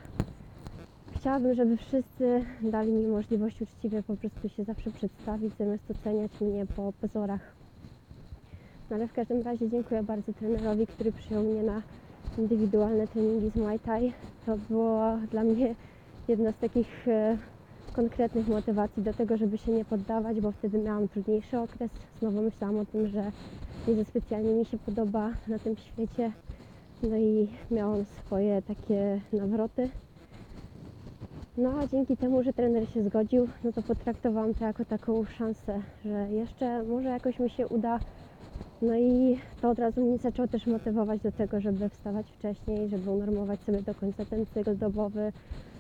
Chciałabym, 1.21 1.55
żeby 1.55 1.77
wszyscy 1.77 2.45
dali 2.63 2.93
mi 2.93 3.07
możliwość 3.07 3.63
uczciwie 3.63 4.03
po 4.03 4.17
prostu 4.17 4.49
się 4.49 4.65
zawsze 4.65 4.91
przedstawić, 4.91 5.55
zamiast 5.59 5.91
oceniać 5.91 6.41
mnie 6.41 6.67
po 6.77 6.93
pozorach. 7.01 7.60
No 8.91 8.97
ale 8.97 9.09
w 9.09 9.13
każdym 9.13 9.43
razie 9.43 9.69
dziękuję 9.69 10.03
bardzo 10.03 10.33
trenerowi, 10.33 10.87
który 10.87 11.13
przyjął 11.13 11.43
mnie 11.43 11.63
na 11.63 11.83
indywidualne 12.39 13.09
treningi 13.09 13.51
z 13.51 13.57
Muay 13.57 13.79
Thai. 13.79 14.13
To 14.47 14.57
było 14.57 15.17
dla 15.31 15.45
mnie 15.45 15.75
jedna 16.29 16.53
z 16.53 16.57
takich 16.57 17.09
e, 17.09 17.39
konkretnych 17.93 18.49
motywacji 18.49 19.03
do 19.03 19.15
tego, 19.15 19.37
żeby 19.37 19.59
się 19.59 19.73
nie 19.73 19.85
poddawać, 19.85 20.41
bo 20.41 20.53
wtedy 20.53 20.79
miałam 20.79 21.09
trudniejszy 21.09 21.59
okres. 21.59 21.91
Znowu 22.19 22.43
myślałam 22.43 22.79
o 22.79 22.85
tym, 22.85 23.09
że 23.09 23.33
nie 23.89 23.95
za 23.95 24.05
specjalnie 24.05 24.55
mi 24.55 24.65
się 24.65 24.79
podoba 24.79 25.31
na 25.49 25.59
tym 25.59 25.77
świecie. 25.77 26.33
No 27.03 27.17
i 27.17 27.49
miałam 27.71 28.05
swoje 28.05 28.63
takie 28.63 29.21
nawroty. 29.33 29.89
No 31.57 31.79
a 31.79 31.87
dzięki 31.87 32.17
temu, 32.17 32.43
że 32.43 32.53
trener 32.53 32.89
się 32.89 33.03
zgodził, 33.03 33.49
no 33.65 33.73
to 33.73 33.83
potraktowałam 33.83 34.55
to 34.55 34.65
jako 34.65 34.85
taką 34.85 35.25
szansę, 35.25 35.83
że 36.05 36.29
jeszcze 36.31 36.83
może 36.83 37.09
jakoś 37.09 37.39
mi 37.39 37.51
się 37.51 37.69
uda 37.69 38.01
No 38.83 38.95
i 38.97 39.39
to 39.61 39.71
od 39.71 39.79
razu 39.79 40.01
mnie 40.01 40.19
zaczęło 40.19 40.49
też 40.49 40.67
motywować 40.67 41.21
do 41.21 41.33
tego, 41.33 41.61
żeby 41.61 41.89
wstawać 41.89 42.27
wcześniej, 42.27 42.89
żeby 42.89 43.11
unormować 43.11 43.61
sobie 43.61 43.83
do 43.83 43.95
końca 43.95 44.25
ten 44.25 44.47
cykl 44.47 44.77
dobowy, 44.77 45.33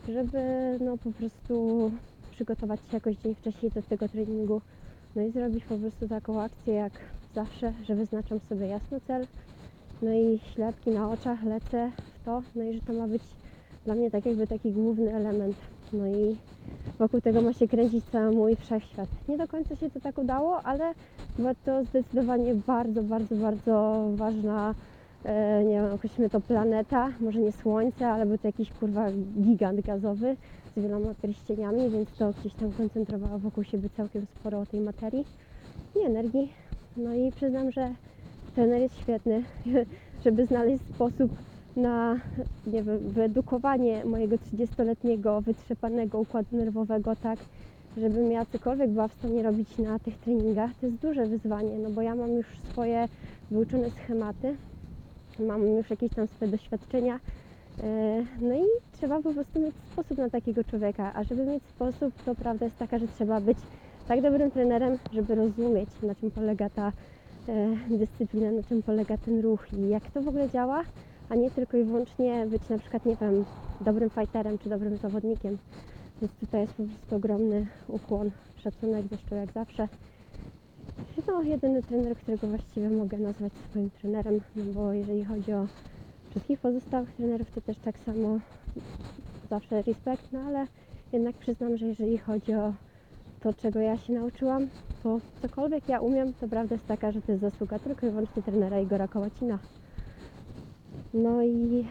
żeby 0.08 0.38
no 0.80 0.98
po 0.98 1.10
prostu 1.10 1.90
przygotować 2.30 2.80
się 2.80 2.96
jakoś 2.96 3.16
dzień 3.16 3.34
wcześniej 3.34 3.72
do 3.72 3.82
tego 3.82 4.08
treningu. 4.08 4.60
No 5.16 5.22
i 5.22 5.30
zrobić 5.30 5.64
po 5.64 5.76
prostu 5.76 6.08
taką 6.08 6.40
akcję 6.40 6.74
jak 6.74 6.92
zawsze, 7.34 7.72
że 7.84 7.94
wyznaczam 7.94 8.40
sobie 8.48 8.66
jasno 8.66 9.00
cel, 9.06 9.26
no 10.02 10.14
i 10.14 10.38
ślepki 10.54 10.90
na 10.90 11.10
oczach, 11.10 11.44
lecę 11.44 11.90
w 12.14 12.24
to, 12.24 12.42
no 12.54 12.64
i 12.64 12.74
że 12.74 12.80
to 12.80 12.92
ma 12.92 13.08
być 13.08 13.22
dla 13.84 13.94
mnie 13.94 14.10
tak 14.10 14.26
jakby 14.26 14.46
taki 14.46 14.72
główny 14.72 15.14
element. 15.14 15.56
No 15.92 16.06
i 16.06 16.36
wokół 17.00 17.20
tego 17.20 17.42
ma 17.42 17.52
się 17.52 17.68
kręcić 17.68 18.04
cały 18.04 18.32
mój 18.32 18.56
wszechświat. 18.56 19.08
Nie 19.28 19.38
do 19.38 19.48
końca 19.48 19.76
się 19.76 19.90
to 19.90 20.00
tak 20.00 20.18
udało, 20.18 20.62
ale 20.62 20.94
była 21.38 21.54
to 21.54 21.84
zdecydowanie 21.84 22.54
bardzo, 22.54 23.02
bardzo, 23.02 23.36
bardzo 23.36 24.06
ważna, 24.14 24.74
e, 25.24 25.64
nie 25.64 25.74
wiem, 25.74 25.92
określimy 25.94 26.30
to 26.30 26.40
planeta, 26.40 27.08
może 27.20 27.40
nie 27.40 27.52
Słońce, 27.52 28.08
ale 28.08 28.26
był 28.26 28.38
to 28.38 28.48
jakiś 28.48 28.72
kurwa 28.72 29.06
gigant 29.42 29.80
gazowy 29.80 30.36
z 30.76 30.80
wieloma 30.82 31.14
pierścieniami, 31.22 31.90
więc 31.90 32.10
to 32.18 32.32
gdzieś 32.40 32.54
tam 32.54 32.72
koncentrowało 32.72 33.38
wokół 33.38 33.64
siebie 33.64 33.88
całkiem 33.96 34.26
sporo 34.26 34.66
tej 34.66 34.80
materii 34.80 35.24
i 35.96 36.06
energii. 36.06 36.52
No 36.96 37.14
i 37.14 37.32
przyznam, 37.32 37.72
że 37.72 37.94
trener 38.54 38.80
jest 38.80 38.98
świetny, 38.98 39.42
żeby 40.24 40.46
znaleźć 40.46 40.84
sposób 40.94 41.30
na 41.76 42.16
nie 42.66 42.82
wiem, 42.82 42.98
wyedukowanie 42.98 44.04
mojego 44.04 44.36
30-letniego 44.36 45.40
wytrzepanego 45.40 46.20
układu 46.20 46.56
nerwowego 46.56 47.16
tak, 47.16 47.38
żebym 47.96 48.32
ja 48.32 48.46
cokolwiek 48.46 48.90
była 48.90 49.08
w 49.08 49.14
stanie 49.14 49.42
robić 49.42 49.78
na 49.78 49.98
tych 49.98 50.18
treningach. 50.18 50.70
To 50.80 50.86
jest 50.86 50.98
duże 50.98 51.26
wyzwanie, 51.26 51.78
no 51.78 51.90
bo 51.90 52.02
ja 52.02 52.14
mam 52.14 52.30
już 52.30 52.46
swoje 52.70 53.08
wyuczone 53.50 53.90
schematy, 53.90 54.56
mam 55.38 55.66
już 55.66 55.90
jakieś 55.90 56.14
tam 56.14 56.26
swoje 56.26 56.50
doświadczenia, 56.50 57.20
e, 57.82 58.24
no 58.40 58.54
i 58.54 58.64
trzeba 58.92 59.22
po 59.22 59.32
prostu 59.32 59.60
mieć 59.60 59.74
sposób 59.92 60.18
na 60.18 60.30
takiego 60.30 60.64
człowieka, 60.64 61.12
a 61.14 61.24
żeby 61.24 61.46
mieć 61.46 61.62
sposób, 61.64 62.14
to 62.24 62.34
prawda 62.34 62.64
jest 62.64 62.78
taka, 62.78 62.98
że 62.98 63.08
trzeba 63.08 63.40
być 63.40 63.58
tak 64.08 64.22
dobrym 64.22 64.50
trenerem, 64.50 64.98
żeby 65.12 65.34
rozumieć, 65.34 65.88
na 66.02 66.14
czym 66.14 66.30
polega 66.30 66.70
ta 66.70 66.92
e, 67.48 67.76
dyscyplina, 67.90 68.50
na 68.52 68.62
czym 68.62 68.82
polega 68.82 69.16
ten 69.16 69.40
ruch 69.40 69.72
i 69.72 69.88
jak 69.88 70.10
to 70.10 70.22
w 70.22 70.28
ogóle 70.28 70.50
działa, 70.50 70.84
a 71.30 71.34
nie 71.34 71.50
tylko 71.50 71.76
i 71.76 71.84
wyłącznie 71.84 72.46
być 72.46 72.68
na 72.68 72.78
przykład, 72.78 73.06
nie 73.06 73.16
wiem, 73.16 73.44
dobrym 73.80 74.10
fighterem 74.10 74.58
czy 74.58 74.68
dobrym 74.68 74.96
zawodnikiem. 74.96 75.58
Więc 76.20 76.34
tutaj 76.34 76.60
jest 76.60 76.72
po 76.72 76.82
prostu 76.82 77.16
ogromny 77.16 77.66
ukłon, 77.88 78.30
szacunek, 78.56 79.06
zresztą 79.08 79.36
jak 79.36 79.52
zawsze. 79.52 79.88
No, 81.26 81.42
jedyny 81.42 81.82
trener, 81.82 82.16
którego 82.16 82.46
właściwie 82.46 82.90
mogę 82.90 83.18
nazwać 83.18 83.52
swoim 83.70 83.90
trenerem, 83.90 84.40
no 84.56 84.64
bo 84.74 84.92
jeżeli 84.92 85.24
chodzi 85.24 85.52
o 85.52 85.66
wszystkich 86.30 86.60
pozostałych 86.60 87.12
trenerów, 87.12 87.50
to 87.50 87.60
też 87.60 87.78
tak 87.78 87.98
samo 87.98 88.38
zawsze 89.50 89.82
respekt, 89.82 90.32
no 90.32 90.40
ale 90.40 90.66
jednak 91.12 91.36
przyznam, 91.36 91.76
że 91.76 91.86
jeżeli 91.86 92.18
chodzi 92.18 92.54
o 92.54 92.74
to, 93.40 93.52
czego 93.52 93.80
ja 93.80 93.96
się 93.98 94.12
nauczyłam, 94.12 94.68
to 95.02 95.20
cokolwiek 95.42 95.88
ja 95.88 96.00
umiem, 96.00 96.32
to 96.34 96.48
prawda 96.48 96.74
jest 96.74 96.86
taka, 96.86 97.12
że 97.12 97.22
to 97.22 97.32
jest 97.32 97.42
zasługa 97.42 97.78
tylko 97.78 98.06
i 98.06 98.10
wyłącznie 98.10 98.42
trenera 98.42 98.80
Igora 98.80 99.08
Kołacina. 99.08 99.58
No 101.14 101.42
i 101.42 101.84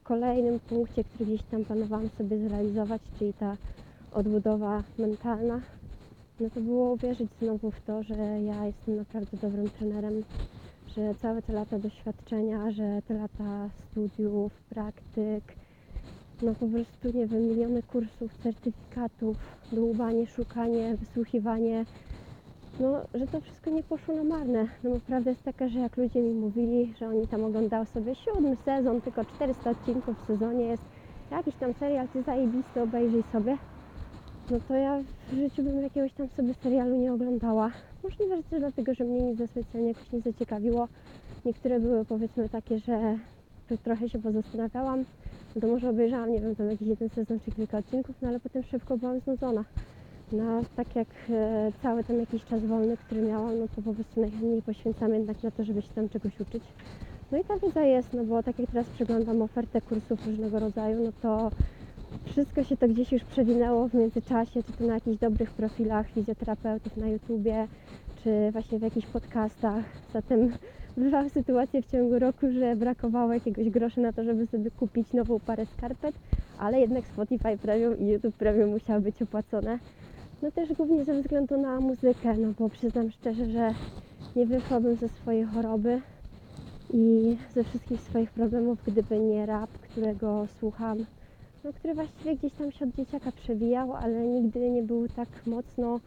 w 0.00 0.02
kolejnym 0.02 0.60
punkcie, 0.60 1.04
który 1.04 1.24
gdzieś 1.24 1.42
tam 1.42 1.64
planowałam 1.64 2.08
sobie 2.18 2.38
zrealizować, 2.48 3.02
czyli 3.18 3.34
ta 3.34 3.56
odbudowa 4.12 4.82
mentalna, 4.98 5.60
no 6.40 6.50
to 6.50 6.60
było 6.60 6.92
uwierzyć 6.92 7.28
znowu 7.40 7.70
w 7.70 7.80
to, 7.80 8.02
że 8.02 8.14
ja 8.42 8.66
jestem 8.66 8.96
naprawdę 8.96 9.36
dobrym 9.36 9.70
trenerem, 9.70 10.24
że 10.96 11.14
całe 11.14 11.42
te 11.42 11.52
lata 11.52 11.78
doświadczenia, 11.78 12.70
że 12.70 13.02
te 13.08 13.14
lata 13.14 13.70
studiów, 13.90 14.52
praktyk, 14.68 15.56
no 16.42 16.54
po 16.54 16.66
prostu, 16.66 17.18
nie 17.18 17.26
wiem, 17.26 17.48
miliony 17.48 17.82
kursów, 17.82 18.34
certyfikatów, 18.42 19.36
dłubanie, 19.72 20.26
szukanie, 20.26 20.96
wysłuchiwanie, 20.96 21.84
no, 22.80 23.00
że 23.14 23.26
to 23.26 23.40
wszystko 23.40 23.70
nie 23.70 23.82
poszło 23.82 24.14
na 24.14 24.24
marne. 24.24 24.68
No 24.84 24.90
bo 24.90 25.00
prawda 25.06 25.30
jest 25.30 25.42
taka, 25.42 25.68
że 25.68 25.78
jak 25.78 25.96
ludzie 25.96 26.22
mi 26.22 26.30
mówili, 26.30 26.94
że 27.00 27.08
oni 27.08 27.28
tam 27.28 27.44
oglądają 27.44 27.84
sobie 27.84 28.14
siódmy 28.14 28.56
sezon, 28.64 29.00
tylko 29.00 29.24
400 29.24 29.70
odcinków 29.70 30.22
w 30.22 30.26
sezonie 30.26 30.64
jest, 30.64 30.82
jakiś 31.30 31.54
tam 31.54 31.74
serial, 31.74 32.08
ty 32.08 32.22
zajebisty, 32.22 32.82
obejrzyj 32.82 33.22
sobie, 33.32 33.58
no 34.50 34.58
to 34.68 34.74
ja 34.74 35.02
w 35.32 35.34
życiu 35.34 35.62
bym 35.62 35.82
jakiegoś 35.82 36.12
tam 36.12 36.28
sobie 36.28 36.54
serialu 36.54 36.96
nie 36.96 37.12
oglądała. 37.12 37.70
Możliwe, 38.04 38.36
że 38.36 38.42
też 38.42 38.60
dlatego, 38.60 38.94
że 38.94 39.04
mnie 39.04 39.20
nic 39.22 39.50
specjalnie 39.50 39.88
jakoś 39.88 40.12
nie 40.12 40.20
zaciekawiło. 40.20 40.88
Niektóre 41.44 41.80
były 41.80 42.04
powiedzmy 42.04 42.48
takie, 42.48 42.78
że 42.78 43.18
trochę 43.84 44.08
się 44.08 44.18
pozastanawiałam, 44.18 45.04
no 45.54 45.60
to 45.60 45.66
może 45.66 45.88
obejrzałam, 45.88 46.32
nie 46.32 46.40
wiem, 46.40 46.56
tam 46.56 46.70
jakiś 46.70 46.88
jeden 46.88 47.08
sezon 47.08 47.40
czy 47.40 47.52
kilka 47.52 47.78
odcinków, 47.78 48.16
no 48.22 48.28
ale 48.28 48.40
potem 48.40 48.62
szybko 48.62 48.96
byłam 48.96 49.20
znudzona. 49.20 49.64
No, 50.32 50.62
tak 50.76 50.96
jak 50.96 51.08
e, 51.30 51.72
cały 51.82 52.04
ten 52.04 52.20
jakiś 52.20 52.44
czas 52.44 52.64
wolny, 52.64 52.96
który 52.96 53.22
miałam, 53.22 53.58
no 53.58 53.68
to 53.76 53.82
po 53.82 53.94
prostu 53.94 54.20
najchętniej 54.20 54.62
poświęcam 54.62 55.14
jednak 55.14 55.42
na 55.42 55.50
to, 55.50 55.64
żeby 55.64 55.82
się 55.82 55.88
tam 55.94 56.08
czegoś 56.08 56.40
uczyć. 56.40 56.62
No 57.32 57.38
i 57.38 57.44
ta 57.44 57.58
wiedza 57.58 57.82
jest, 57.82 58.12
no 58.12 58.24
bo 58.24 58.42
tak 58.42 58.58
jak 58.58 58.70
teraz 58.70 58.86
przeglądam 58.86 59.42
ofertę 59.42 59.80
kursów 59.80 60.26
różnego 60.26 60.58
rodzaju, 60.58 61.04
no 61.04 61.12
to 61.22 61.50
wszystko 62.24 62.64
się 62.64 62.76
to 62.76 62.88
gdzieś 62.88 63.12
już 63.12 63.24
przewinęło 63.24 63.88
w 63.88 63.94
międzyczasie, 63.94 64.62
czy 64.62 64.72
to 64.72 64.86
na 64.86 64.94
jakichś 64.94 65.18
dobrych 65.18 65.50
profilach 65.50 66.08
fizjoterapeutów 66.08 66.96
na 66.96 67.08
YouTubie, 67.08 67.68
czy 68.24 68.50
właśnie 68.52 68.78
w 68.78 68.82
jakichś 68.82 69.06
podcastach. 69.06 69.84
Zatem 70.12 70.52
bywały 70.96 71.30
sytuacje 71.30 71.82
w 71.82 71.86
ciągu 71.86 72.18
roku, 72.18 72.46
że 72.52 72.76
brakowało 72.76 73.32
jakiegoś 73.32 73.70
grosza 73.70 74.00
na 74.00 74.12
to, 74.12 74.24
żeby 74.24 74.46
sobie 74.46 74.70
kupić 74.70 75.12
nową 75.12 75.40
parę 75.40 75.66
skarpet, 75.66 76.14
ale 76.58 76.80
jednak 76.80 77.06
Spotify 77.06 77.58
Premium 77.62 77.98
i 77.98 78.06
YouTube 78.06 78.36
Premium 78.36 78.70
musiały 78.70 79.00
być 79.00 79.22
opłacone. 79.22 79.78
No 80.42 80.50
też 80.50 80.72
głównie 80.72 81.04
ze 81.04 81.22
względu 81.22 81.60
na 81.60 81.80
muzykę, 81.80 82.34
no 82.38 82.48
bo 82.58 82.68
przyznam 82.68 83.10
szczerze, 83.10 83.46
że 83.46 83.74
nie 84.36 84.46
wyszłabym 84.46 84.96
ze 84.96 85.08
swojej 85.08 85.44
choroby 85.44 86.00
i 86.92 87.36
ze 87.54 87.64
wszystkich 87.64 88.00
swoich 88.00 88.30
problemów, 88.30 88.78
gdyby 88.86 89.18
nie 89.18 89.46
rap, 89.46 89.70
którego 89.70 90.46
słucham, 90.60 90.98
no, 91.64 91.72
który 91.72 91.94
właściwie 91.94 92.36
gdzieś 92.36 92.52
tam 92.52 92.72
się 92.72 92.84
od 92.84 92.94
dzieciaka 92.94 93.32
przewijał, 93.32 93.92
ale 93.92 94.26
nigdy 94.26 94.70
nie 94.70 94.82
był 94.82 95.08
tak 95.08 95.28
mocno, 95.46 96.00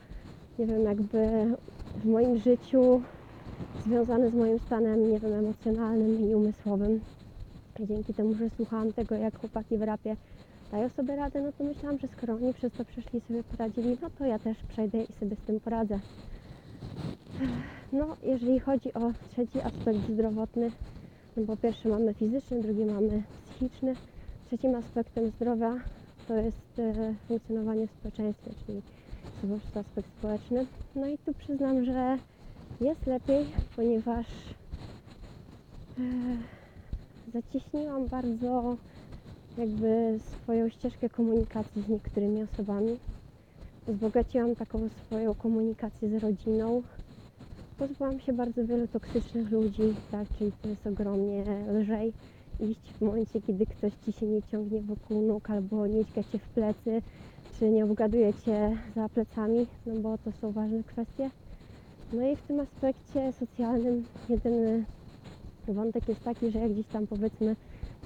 nie 0.60 0.66
wiem, 0.66 0.84
jakby 0.84 1.28
w 1.98 2.06
moim 2.06 2.38
życiu 2.38 3.02
związany 3.86 4.30
z 4.30 4.34
moim 4.34 4.60
stanem, 4.60 5.12
nie 5.12 5.20
wiem, 5.20 5.34
emocjonalnym 5.34 6.30
i 6.30 6.36
umysłowym. 6.36 7.02
I 7.80 7.88
dzięki 7.88 8.14
temu, 8.14 8.34
że 8.34 8.50
słuchałam 8.50 8.94
tego, 8.94 9.16
jak 9.16 9.40
chłopaki 9.40 9.78
w 9.78 9.82
rapie 9.82 10.16
dają 10.72 10.90
sobie 10.90 11.16
radę, 11.16 11.42
no 11.42 11.52
to 11.52 11.64
myślałam, 11.64 12.00
że 12.00 12.08
skoro 12.08 12.34
oni 12.34 12.54
przez 12.54 12.74
to 12.74 12.86
przeszli 12.86 13.22
sobie 13.22 13.44
poradzili, 13.44 13.98
no 14.02 14.10
to 14.10 14.26
ja 14.26 14.40
też 14.40 14.58
przejdę 14.68 15.04
i 15.04 15.14
sobie 15.14 15.36
z 15.36 15.46
tym 15.46 15.60
poradzę. 15.60 16.00
No, 17.94 18.18
jeżeli 18.24 18.60
chodzi 18.60 18.94
o 18.94 19.12
trzeci 19.32 19.62
aspekt 19.62 20.00
zdrowotny, 20.14 20.72
no 21.38 21.46
po 21.46 21.58
pierwsze 21.58 21.90
mamy 21.90 22.14
fizyczny, 22.14 22.62
drugi 22.62 22.86
mamy 22.86 23.24
psychiczny. 23.46 23.96
Trzecim 24.48 24.76
aspektem 24.76 25.32
zdrowia 25.32 25.76
to 26.28 26.36
jest 26.36 26.80
e, 26.80 27.14
funkcjonowanie 27.28 27.88
w 27.88 27.92
społeczeństwie, 27.92 28.52
czyli 28.66 28.82
prostu 29.42 29.80
aspekt 29.80 30.10
społeczny. 30.18 30.66
No 30.96 31.08
i 31.08 31.18
tu 31.18 31.34
przyznam, 31.34 31.86
że 31.86 32.18
jest 32.82 33.08
lepiej, 33.08 33.46
ponieważ 33.76 34.26
e, 36.00 36.02
zacieśniłam 37.34 38.08
bardzo 38.08 38.78
jakby 39.58 40.20
swoją 40.20 40.70
ścieżkę 40.70 41.10
komunikacji 41.10 41.82
z 41.82 41.90
niektórymi 41.90 42.44
osobami. 42.44 43.00
Wzbogaciłam 43.88 44.56
taką 44.56 44.90
swoją 45.06 45.36
komunikację 45.36 46.10
z 46.10 46.24
rodziną. 46.24 46.84
Pozbyłam 47.78 48.20
się 48.20 48.34
bardzo 48.34 48.66
wielu 48.66 48.88
toksycznych 48.88 49.52
ludzi, 49.52 49.96
tak, 50.12 50.28
czyli 50.38 50.52
to 50.62 50.70
jest 50.70 50.88
ogromnie 50.88 51.44
lżej 51.74 52.14
iść 52.60 52.94
w 52.94 53.02
momencie, 53.02 53.42
kiedy 53.42 53.66
ktoś 53.66 53.94
ci 54.06 54.12
się 54.12 54.26
nie 54.26 54.42
ciągnie 54.42 54.82
wokół 54.82 55.22
nóg 55.22 55.50
albo 55.50 55.88
nie 55.88 56.06
ćga 56.06 56.24
cię 56.24 56.40
w 56.40 56.50
plecy, 56.50 57.02
czy 57.60 57.70
nie 57.70 57.86
obgaduje 57.86 58.34
cię 58.34 58.78
za 58.96 59.10
plecami, 59.10 59.68
no 59.86 59.96
bo 59.96 60.18
to 60.18 60.32
są 60.32 60.52
ważne 60.52 60.84
kwestie. 60.84 61.30
No 62.14 62.28
i 62.28 62.36
w 62.36 62.42
tym 62.42 62.60
aspekcie 62.60 63.34
socjalnym 63.34 64.06
jedyny 64.30 64.86
wątek 65.68 66.10
jest 66.10 66.24
taki, 66.24 66.52
że 66.52 66.60
jak 66.60 66.72
gdzieś 66.72 66.88
tam 66.88 67.08
powiedzmy 67.08 67.56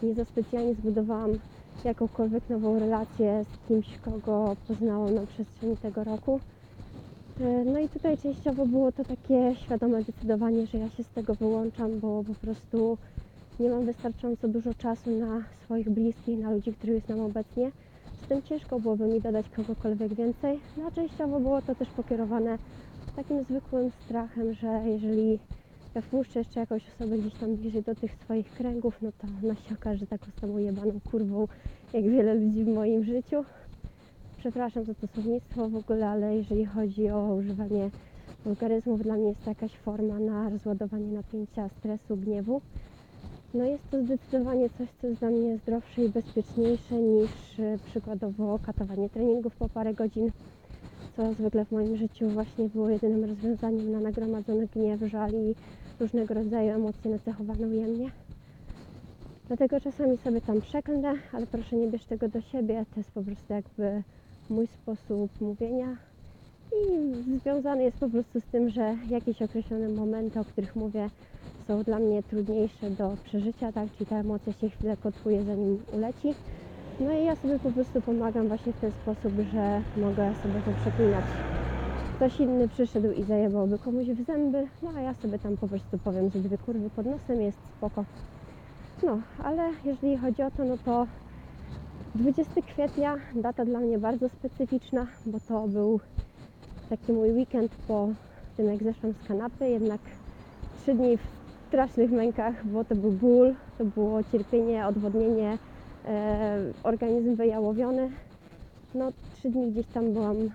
nie 0.03 0.13
za 0.13 0.25
specjalnie 0.25 0.73
zbudowałam 0.73 1.39
jakąkolwiek 1.85 2.49
nową 2.49 2.79
relację 2.79 3.45
z 3.53 3.67
kimś, 3.67 3.97
kogo 3.97 4.55
poznałam 4.67 5.15
na 5.15 5.25
przestrzeni 5.25 5.77
tego 5.77 6.03
roku. 6.03 6.39
E, 7.39 7.65
No 7.65 7.79
i 7.79 7.89
tutaj 7.89 8.17
częściowo 8.17 8.65
było 8.65 8.91
to 8.91 9.03
takie 9.03 9.55
świadome 9.55 10.03
decydowanie, 10.03 10.67
że 10.67 10.77
ja 10.77 10.89
się 10.89 11.03
z 11.03 11.09
tego 11.09 11.35
wyłączam, 11.35 11.99
bo 11.99 12.23
po 12.23 12.33
prostu 12.33 12.97
nie 13.59 13.69
mam 13.69 13.85
wystarczająco 13.85 14.47
dużo 14.47 14.73
czasu 14.73 15.11
na 15.11 15.43
swoich 15.65 15.89
bliskich, 15.89 16.39
na 16.39 16.51
ludzi, 16.51 16.73
których 16.73 16.95
jest 16.95 17.09
nam 17.09 17.19
obecnie. 17.19 17.71
Z 18.23 18.27
tym 18.27 18.41
ciężko 18.41 18.79
byłoby 18.79 19.07
mi 19.07 19.21
dodać 19.21 19.45
kogokolwiek 19.49 20.13
więcej. 20.13 20.59
No 20.77 20.83
a 20.87 20.91
częściowo 20.91 21.39
było 21.39 21.61
to 21.61 21.75
też 21.75 21.87
pokierowane 21.89 22.57
takim 23.15 23.43
zwykłym 23.43 23.91
strachem, 24.05 24.53
że 24.53 24.81
jeżeli 24.85 25.39
wpuszczę 26.01 26.39
jeszcze 26.39 26.59
jakąś 26.59 26.83
osobę 26.89 27.17
gdzieś 27.17 27.33
tam 27.33 27.55
bliżej 27.55 27.83
do 27.83 27.95
tych 27.95 28.15
swoich 28.15 28.51
kręgów, 28.51 29.01
no 29.01 29.11
to 29.11 29.27
ona 29.43 29.55
się 29.55 29.75
okaże 29.75 30.07
taką 30.07 30.25
samą 30.41 30.57
jebaną 30.57 30.99
kurwą, 31.11 31.47
jak 31.93 32.03
wiele 32.03 32.33
ludzi 32.33 32.63
w 32.63 32.67
moim 32.67 33.03
życiu. 33.03 33.45
Przepraszam 34.37 34.85
za 34.85 34.93
to 34.93 35.07
słownictwo 35.07 35.69
w 35.69 35.75
ogóle, 35.75 36.07
ale 36.07 36.35
jeżeli 36.35 36.65
chodzi 36.65 37.09
o 37.09 37.35
używanie 37.35 37.89
wulgaryzmów, 38.45 39.03
dla 39.03 39.15
mnie 39.15 39.29
jest 39.29 39.43
to 39.43 39.49
jakaś 39.49 39.71
forma 39.71 40.19
na 40.19 40.49
rozładowanie 40.49 41.11
napięcia, 41.11 41.69
stresu, 41.69 42.17
gniewu. 42.17 42.61
No 43.53 43.63
jest 43.63 43.89
to 43.91 44.03
zdecydowanie 44.03 44.69
coś, 44.69 44.87
co 45.01 45.07
jest 45.07 45.19
dla 45.19 45.29
mnie 45.29 45.57
zdrowsze 45.57 46.03
i 46.03 46.09
bezpieczniejsze 46.09 46.95
niż 46.95 47.59
e, 47.59 47.77
przykładowo 47.85 48.59
katowanie 48.65 49.09
treningów 49.09 49.55
po 49.55 49.69
parę 49.69 49.93
godzin, 49.93 50.31
co 51.15 51.33
zwykle 51.33 51.65
w 51.65 51.71
moim 51.71 51.97
życiu 51.97 52.29
właśnie 52.29 52.69
było 52.69 52.89
jedynym 52.89 53.25
rozwiązaniem 53.25 53.91
na 53.91 53.99
nagromadzony 53.99 54.67
gniew, 54.67 55.01
żal 55.01 55.31
i 55.31 55.55
różnego 56.03 56.33
rodzaju 56.33 56.69
emocje 56.69 57.11
nacechowane 57.11 57.67
ujemnie. 57.67 58.09
Dlatego 59.47 59.79
czasami 59.79 60.17
sobie 60.17 60.41
tam 60.41 60.61
przeklnę, 60.61 61.13
ale 61.33 61.47
proszę 61.47 61.75
nie 61.75 61.87
bierz 61.87 62.05
tego 62.05 62.27
do 62.27 62.41
siebie, 62.41 62.85
to 62.93 62.99
jest 62.99 63.11
po 63.11 63.21
prostu 63.21 63.53
jakby 63.53 64.03
mój 64.49 64.67
sposób 64.67 65.41
mówienia 65.41 65.97
i 66.71 67.39
związany 67.39 67.83
jest 67.83 67.97
po 67.97 68.09
prostu 68.09 68.39
z 68.39 68.43
tym, 68.43 68.69
że 68.69 68.95
jakieś 69.09 69.41
określone 69.41 69.89
momenty, 69.89 70.39
o 70.39 70.45
których 70.45 70.75
mówię, 70.75 71.09
są 71.67 71.83
dla 71.83 71.99
mnie 71.99 72.23
trudniejsze 72.23 72.89
do 72.89 73.17
przeżycia, 73.23 73.71
tak? 73.71 73.87
Czyli 73.97 74.05
ta 74.09 74.19
emocja 74.19 74.53
się 74.53 74.69
chwilę 74.69 74.97
kotłuje 74.97 75.43
zanim 75.43 75.77
uleci. 75.93 76.33
No 76.99 77.13
i 77.13 77.25
ja 77.25 77.35
sobie 77.35 77.59
po 77.59 77.71
prostu 77.71 78.01
pomagam 78.01 78.47
właśnie 78.47 78.73
w 78.73 78.81
ten 78.81 78.91
sposób, 78.91 79.33
że 79.53 79.81
mogę 80.01 80.33
sobie 80.43 80.59
to 80.65 80.71
przeklinać. 80.81 81.25
Ktoś 82.23 82.39
inny 82.39 82.67
przyszedł 82.67 83.11
i 83.11 83.23
zajebałby 83.23 83.79
komuś 83.79 84.07
w 84.07 84.25
zęby, 84.25 84.67
no 84.83 84.89
a 84.97 85.01
ja 85.01 85.13
sobie 85.13 85.39
tam 85.39 85.57
po 85.57 85.67
prostu 85.67 85.97
powiem, 85.97 86.29
że 86.29 86.39
dwie 86.39 86.57
kurwy 86.57 86.89
pod 86.89 87.05
nosem 87.05 87.41
jest 87.41 87.57
spoko. 87.77 88.05
No, 89.03 89.21
ale 89.43 89.69
jeżeli 89.85 90.17
chodzi 90.17 90.43
o 90.43 90.51
to, 90.51 90.63
no 90.63 90.77
to 90.85 91.07
20 92.15 92.61
kwietnia, 92.61 93.15
data 93.35 93.65
dla 93.65 93.79
mnie 93.79 93.97
bardzo 93.97 94.29
specyficzna, 94.29 95.07
bo 95.25 95.39
to 95.47 95.67
był 95.67 95.99
taki 96.89 97.13
mój 97.13 97.31
weekend 97.31 97.71
po 97.87 98.09
tym, 98.57 98.65
jak 98.65 98.83
zeszłam 98.83 99.13
z 99.13 99.27
kanapy, 99.27 99.69
jednak 99.69 100.01
trzy 100.81 100.93
dni 100.93 101.17
w 101.17 101.21
strasznych 101.67 102.11
mękach, 102.11 102.67
bo 102.67 102.83
to 102.83 102.95
był 102.95 103.11
ból, 103.11 103.53
to 103.77 103.85
było 103.85 104.23
cierpienie, 104.23 104.87
odwodnienie, 104.87 105.57
e, 106.05 106.59
organizm 106.83 107.35
wyjałowiony. 107.35 108.11
No, 108.95 109.11
trzy 109.33 109.49
dni 109.49 109.71
gdzieś 109.71 109.87
tam 109.87 110.13
byłam 110.13 110.49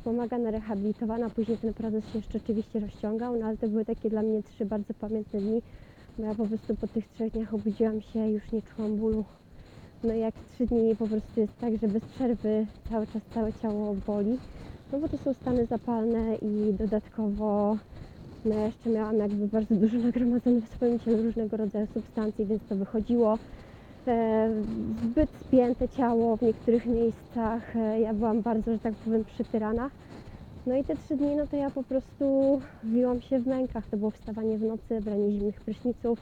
wspomagana, 0.00 0.50
rehabilitowana, 0.50 1.30
później 1.30 1.58
ten 1.58 1.74
proces 1.74 2.04
się 2.12 2.18
jeszcze 2.18 2.38
oczywiście 2.38 2.80
rozciągał, 2.80 3.36
no 3.36 3.46
ale 3.46 3.56
to 3.56 3.68
były 3.68 3.84
takie 3.84 4.10
dla 4.10 4.22
mnie 4.22 4.42
trzy 4.42 4.64
bardzo 4.64 4.94
pamiętne 4.94 5.40
dni, 5.40 5.62
bo 6.18 6.24
ja 6.24 6.34
po 6.34 6.46
prostu 6.46 6.76
po 6.76 6.86
tych 6.86 7.08
trzech 7.08 7.32
dniach 7.32 7.54
obudziłam 7.54 8.00
się, 8.00 8.28
już 8.28 8.52
nie 8.52 8.62
czułam 8.62 8.96
bólu. 8.96 9.24
No 10.04 10.14
jak 10.14 10.34
trzy 10.54 10.66
dni 10.66 10.96
po 10.96 11.06
prostu 11.06 11.40
jest 11.40 11.60
tak, 11.60 11.72
że 11.78 11.88
bez 11.88 12.04
przerwy 12.04 12.66
cały 12.90 13.06
czas 13.06 13.22
całe 13.34 13.52
ciało 13.52 13.96
boli, 14.06 14.38
no 14.92 14.98
bo 14.98 15.08
to 15.08 15.18
są 15.18 15.34
stany 15.34 15.66
zapalne 15.66 16.36
i 16.36 16.74
dodatkowo 16.78 17.76
no 18.44 18.54
ja 18.54 18.66
jeszcze 18.66 18.90
miałam 18.90 19.18
jakby 19.18 19.48
bardzo 19.48 19.74
dużo 19.74 19.98
nagromadzone 19.98 20.60
w 20.60 20.68
swoim 20.76 21.00
ciele 21.00 21.22
różnego 21.22 21.56
rodzaju 21.56 21.86
substancji, 21.94 22.46
więc 22.46 22.62
to 22.68 22.76
wychodziło 22.76 23.38
zbyt 25.02 25.30
spięte 25.46 25.88
ciało 25.88 26.36
w 26.36 26.42
niektórych 26.42 26.86
miejscach. 26.86 27.76
E, 27.76 28.00
ja 28.00 28.14
byłam 28.14 28.42
bardzo, 28.42 28.72
że 28.72 28.78
tak 28.78 28.94
powiem, 28.94 29.24
przytyrana. 29.24 29.90
No 30.66 30.76
i 30.76 30.84
te 30.84 30.96
trzy 30.96 31.16
dni, 31.16 31.36
no 31.36 31.46
to 31.46 31.56
ja 31.56 31.70
po 31.70 31.82
prostu 31.82 32.60
wiłam 32.84 33.20
się 33.20 33.38
w 33.38 33.46
mękach. 33.46 33.86
To 33.86 33.96
było 33.96 34.10
wstawanie 34.10 34.58
w 34.58 34.62
nocy, 34.62 35.00
branie 35.00 35.30
zimnych 35.30 35.60
pryszniców, 35.60 36.18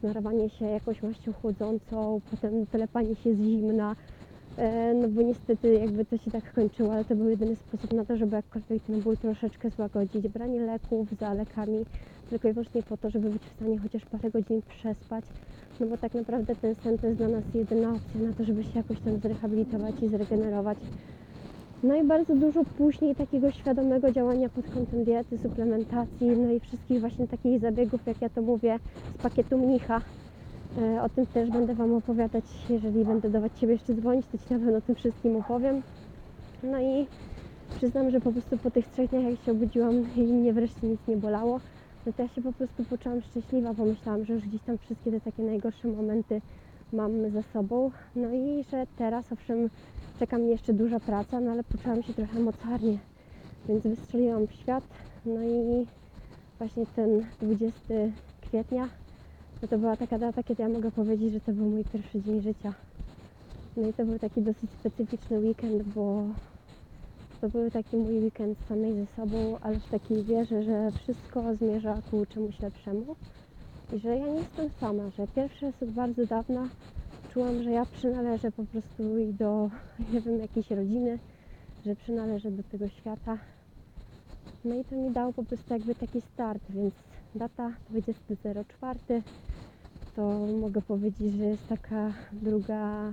smarowanie 0.00 0.50
się 0.50 0.64
jakąś 0.64 1.02
maścią 1.02 1.32
chłodzącą, 1.32 2.20
potem 2.30 2.66
telepanie 2.66 3.14
się 3.16 3.34
z 3.34 3.38
zimna. 3.38 3.96
E, 4.58 4.94
no 4.94 5.08
bo 5.08 5.22
niestety 5.22 5.72
jakby 5.72 6.04
to 6.04 6.18
się 6.18 6.30
tak 6.30 6.52
kończyło, 6.52 6.92
ale 6.92 7.04
to 7.04 7.16
był 7.16 7.28
jedyny 7.28 7.56
sposób 7.56 7.92
na 7.92 8.04
to, 8.04 8.16
żeby 8.16 8.36
jakkolwiek 8.36 8.82
ten 8.82 9.00
ból 9.00 9.16
troszeczkę 9.16 9.70
złagodzić. 9.70 10.28
Branie 10.28 10.60
leków 10.60 11.08
za 11.20 11.34
lekami 11.34 11.84
tylko 12.30 12.48
i 12.48 12.52
wyłącznie 12.52 12.82
po 12.82 12.96
to, 12.96 13.10
żeby 13.10 13.30
być 13.30 13.42
w 13.42 13.56
stanie 13.56 13.78
chociaż 13.78 14.04
parę 14.04 14.30
godzin 14.30 14.62
przespać. 14.68 15.24
No 15.80 15.86
bo 15.86 15.96
tak 15.96 16.14
naprawdę 16.14 16.56
ten 16.56 16.74
sen 16.74 16.98
to 16.98 17.06
jest 17.06 17.18
dla 17.18 17.28
nas 17.28 17.44
jedyna 17.54 17.90
opcja 17.90 18.20
na 18.20 18.32
to, 18.32 18.44
żeby 18.44 18.64
się 18.64 18.70
jakoś 18.74 19.00
tam 19.00 19.18
zrehabilitować 19.18 19.94
i 20.02 20.08
zregenerować. 20.08 20.78
No 21.82 21.96
i 21.96 22.04
bardzo 22.04 22.36
dużo 22.36 22.64
później 22.64 23.14
takiego 23.14 23.50
świadomego 23.50 24.12
działania 24.12 24.48
pod 24.48 24.70
kątem 24.70 25.04
diety, 25.04 25.38
suplementacji, 25.38 26.26
no 26.30 26.52
i 26.52 26.60
wszystkich 26.60 27.00
właśnie 27.00 27.28
takich 27.28 27.60
zabiegów, 27.60 28.06
jak 28.06 28.22
ja 28.22 28.28
to 28.28 28.42
mówię, 28.42 28.78
z 29.18 29.22
pakietu 29.22 29.58
mnicha. 29.58 30.00
E, 30.82 31.02
O 31.02 31.08
tym 31.08 31.26
też 31.26 31.50
będę 31.50 31.74
Wam 31.74 31.94
opowiadać, 31.94 32.44
jeżeli 32.70 33.04
będę 33.04 33.30
dawać 33.30 33.52
Ciebie 33.60 33.72
jeszcze 33.72 33.94
dzwonić, 33.94 34.26
to 34.32 34.38
Ci 34.38 34.44
na 34.54 34.58
pewno 34.58 34.78
o 34.78 34.80
tym 34.80 34.94
wszystkim 34.94 35.36
opowiem. 35.36 35.82
No 36.62 36.80
i 36.80 37.06
przyznam, 37.76 38.10
że 38.10 38.20
po 38.20 38.32
prostu 38.32 38.58
po 38.58 38.70
tych 38.70 38.88
trzech 38.88 39.10
dniach, 39.10 39.24
jak 39.24 39.40
się 39.40 39.52
obudziłam 39.52 39.94
i 40.16 40.20
mnie 40.22 40.52
wreszcie 40.52 40.86
nic 40.86 41.00
nie 41.08 41.16
bolało, 41.16 41.60
no 42.06 42.12
to 42.12 42.22
ja 42.22 42.28
się 42.28 42.42
po 42.42 42.52
prostu 42.52 42.84
poczułam 42.84 43.22
szczęśliwa, 43.22 43.74
pomyślałam, 43.74 44.24
że 44.24 44.34
już 44.34 44.44
gdzieś 44.48 44.62
tam 44.62 44.78
wszystkie 44.78 45.10
te 45.10 45.20
takie 45.20 45.42
najgorsze 45.42 45.88
momenty 45.88 46.40
mam 46.92 47.30
za 47.30 47.42
sobą. 47.42 47.90
No 48.16 48.30
i 48.30 48.64
że 48.70 48.86
teraz, 48.98 49.32
owszem, 49.32 49.70
czeka 50.18 50.38
mnie 50.38 50.50
jeszcze 50.50 50.72
duża 50.72 51.00
praca, 51.00 51.40
no 51.40 51.50
ale 51.50 51.64
poczułam 51.64 52.02
się 52.02 52.14
trochę 52.14 52.40
mocarnie, 52.40 52.98
więc 53.68 53.82
wystrzeliłam 53.82 54.46
w 54.46 54.52
świat. 54.52 54.84
No 55.26 55.42
i 55.42 55.86
właśnie 56.58 56.86
ten 56.86 57.24
20 57.40 57.94
kwietnia 58.40 58.88
no 59.62 59.68
to 59.68 59.78
była 59.78 59.96
taka 59.96 60.18
data, 60.18 60.42
kiedy 60.42 60.62
ja 60.62 60.68
mogę 60.68 60.90
powiedzieć, 60.90 61.32
że 61.32 61.40
to 61.40 61.52
był 61.52 61.66
mój 61.70 61.84
pierwszy 61.84 62.22
dzień 62.22 62.40
życia. 62.40 62.74
No 63.76 63.88
i 63.88 63.92
to 63.92 64.04
był 64.04 64.18
taki 64.18 64.42
dosyć 64.42 64.70
specyficzny 64.70 65.38
weekend, 65.38 65.82
bo 65.82 66.22
to 67.44 67.50
był 67.50 67.70
taki 67.70 67.96
mój 67.96 68.18
weekend 68.18 68.58
samej 68.68 68.94
ze 68.94 69.06
sobą, 69.06 69.58
ale 69.60 69.80
w 69.80 69.90
takiej 69.90 70.24
wierze, 70.24 70.62
że 70.62 70.90
wszystko 70.90 71.54
zmierza 71.54 71.98
ku 72.10 72.26
czemuś 72.26 72.60
lepszemu 72.60 73.16
i 73.92 73.98
że 73.98 74.08
ja 74.08 74.26
nie 74.26 74.38
jestem 74.38 74.70
sama, 74.80 75.10
że 75.10 75.26
pierwszy 75.26 75.66
raz 75.66 75.82
od 75.82 75.90
bardzo 75.90 76.26
dawna 76.26 76.68
czułam, 77.32 77.62
że 77.62 77.70
ja 77.70 77.86
przynależę 77.86 78.50
po 78.50 78.64
prostu 78.64 79.18
i 79.18 79.34
do, 79.34 79.70
nie 80.12 80.20
wiem, 80.20 80.38
jakiejś 80.38 80.70
rodziny, 80.70 81.18
że 81.86 81.96
przynależę 81.96 82.50
do 82.50 82.62
tego 82.62 82.88
świata. 82.88 83.38
No 84.64 84.74
i 84.74 84.84
to 84.84 84.96
mi 84.96 85.10
dało 85.10 85.32
po 85.32 85.44
prostu 85.44 85.72
jakby 85.72 85.94
taki 85.94 86.20
start, 86.20 86.62
więc 86.68 86.94
data 87.34 87.72
20.04 87.94 89.22
to 90.16 90.46
mogę 90.60 90.82
powiedzieć, 90.82 91.34
że 91.34 91.44
jest 91.44 91.68
taka 91.68 92.12
druga 92.32 93.12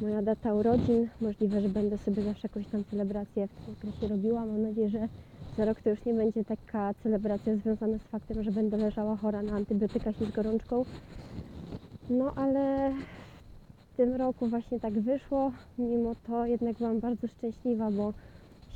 moja 0.00 0.22
data 0.22 0.54
urodzin. 0.54 1.08
Możliwe, 1.20 1.60
że 1.60 1.68
będę 1.68 1.98
sobie 1.98 2.22
zawsze 2.22 2.48
jakąś 2.48 2.66
tam 2.66 2.84
celebrację 2.84 3.46
w 3.46 3.64
tym 3.64 3.74
okresie 3.74 4.08
robiła. 4.08 4.46
Mam 4.46 4.62
nadzieję, 4.62 4.90
że 4.90 5.08
za 5.56 5.64
rok 5.64 5.80
to 5.80 5.90
już 5.90 6.04
nie 6.04 6.14
będzie 6.14 6.44
taka 6.44 6.94
celebracja 7.02 7.56
związana 7.56 7.98
z 7.98 8.02
faktem, 8.02 8.42
że 8.42 8.50
będę 8.52 8.76
leżała 8.76 9.16
chora 9.16 9.42
na 9.42 9.52
antybiotykach 9.52 10.20
i 10.20 10.26
z 10.26 10.30
gorączką. 10.30 10.84
No 12.10 12.32
ale 12.36 12.92
w 13.92 13.96
tym 13.96 14.14
roku 14.14 14.46
właśnie 14.46 14.80
tak 14.80 14.92
wyszło. 14.92 15.52
Mimo 15.78 16.14
to 16.26 16.46
jednak 16.46 16.76
byłam 16.76 17.00
bardzo 17.00 17.28
szczęśliwa, 17.28 17.90
bo 17.90 18.12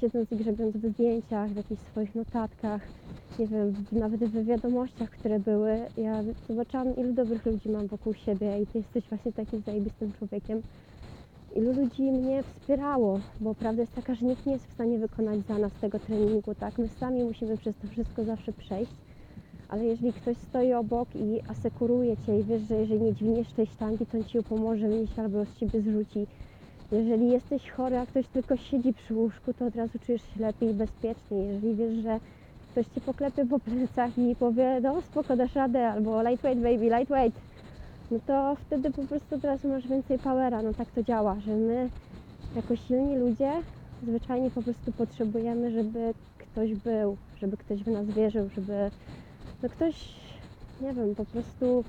siedząc 0.01 0.33
i 0.33 0.37
grzebiąc 0.37 0.77
w 0.77 0.89
zdjęciach, 0.89 1.51
w 1.51 1.57
jakichś 1.57 1.83
swoich 1.83 2.15
notatkach, 2.15 2.81
nie 3.39 3.47
wiem, 3.47 3.75
nawet 3.93 4.25
w 4.25 4.45
wiadomościach, 4.45 5.11
które 5.11 5.41
były, 5.41 5.81
ja 5.97 6.23
zobaczyłam, 6.49 6.97
ilu 6.97 7.13
dobrych 7.13 7.47
ludzi 7.47 7.69
mam 7.69 7.87
wokół 7.87 8.15
siebie 8.15 8.61
i 8.63 8.67
ty 8.67 8.79
jesteś 8.79 9.05
właśnie 9.09 9.33
takim 9.33 9.61
zajebistym 9.61 10.13
człowiekiem. 10.13 10.63
Ilu 11.57 11.73
ludzi 11.73 12.03
mnie 12.03 12.43
wspierało, 12.43 13.21
bo 13.41 13.55
prawda 13.55 13.83
jest 13.83 13.95
taka, 13.95 14.15
że 14.15 14.27
nikt 14.27 14.47
nie 14.47 14.53
jest 14.53 14.67
w 14.67 14.73
stanie 14.73 14.99
wykonać 14.99 15.41
za 15.49 15.59
nas 15.59 15.73
tego 15.81 15.99
treningu, 15.99 16.55
tak? 16.55 16.79
My 16.79 16.89
sami 16.89 17.25
musimy 17.25 17.57
przez 17.57 17.77
to 17.77 17.89
wszystko 17.89 18.25
zawsze 18.25 18.53
przejść, 18.53 18.93
ale 19.69 19.85
jeżeli 19.85 20.13
ktoś 20.13 20.37
stoi 20.37 20.73
obok 20.73 21.09
i 21.15 21.41
asekuruje 21.49 22.17
cię 22.17 22.41
i 22.41 22.45
wiesz, 22.45 22.63
że 22.63 22.75
jeżeli 22.75 23.01
nie 23.01 23.15
dźwigniesz 23.15 23.53
tej 23.53 23.67
sztangi, 23.67 24.07
to 24.07 24.19
on 24.19 24.25
ci 24.25 24.43
pomoże 24.43 24.89
wnieść 24.89 25.19
albo 25.19 25.45
z 25.45 25.57
ciebie 25.57 25.81
zrzuci. 25.81 26.27
Jeżeli 26.93 27.31
jesteś 27.31 27.71
chory, 27.71 27.97
a 27.97 28.07
ktoś 28.07 28.27
tylko 28.27 28.57
siedzi 28.57 28.93
przy 28.93 29.15
łóżku, 29.15 29.55
to 29.55 29.67
od 29.67 29.77
razu 29.77 29.99
czujesz 29.99 30.23
się 30.23 30.41
lepiej 30.41 30.71
i 30.71 30.75
bezpieczniej. 30.75 31.47
Jeżeli 31.47 31.75
wiesz, 31.75 31.95
że 31.95 32.21
ktoś 32.73 32.87
cię 32.87 33.01
poklepie 33.01 33.47
po 33.47 33.59
plecach 33.59 34.19
i 34.19 34.37
powie, 34.37 34.81
no 34.83 35.03
spoko, 35.03 35.37
dasz 35.37 35.55
radę, 35.55 35.89
albo 35.89 36.23
lightweight 36.23 36.63
baby, 36.63 36.85
lightweight, 36.85 37.41
no 38.13 38.19
to 38.27 38.57
wtedy 38.67 38.91
po 38.91 39.03
prostu 39.03 39.35
od 39.35 39.45
razu 39.45 39.69
masz 39.69 39.89
więcej 39.89 40.19
powera. 40.19 40.63
No 40.63 40.75
tak 40.75 40.91
to 40.91 41.03
działa, 41.03 41.41
że 41.41 41.57
my 41.57 41.91
jako 42.57 42.77
silni 42.77 43.17
ludzie 43.17 43.53
zwyczajnie 44.03 44.51
po 44.51 44.63
prostu 44.63 44.93
potrzebujemy, 44.93 45.71
żeby 45.71 46.15
ktoś 46.39 46.75
był, 46.75 47.17
żeby 47.41 47.57
ktoś 47.57 47.83
w 47.83 47.91
nas 47.91 48.07
wierzył, 48.07 48.49
żeby 48.57 48.91
no 49.63 49.69
ktoś, 49.69 50.15
nie 50.81 50.93
wiem, 50.93 51.15
po 51.15 51.25
prostu 51.25 51.85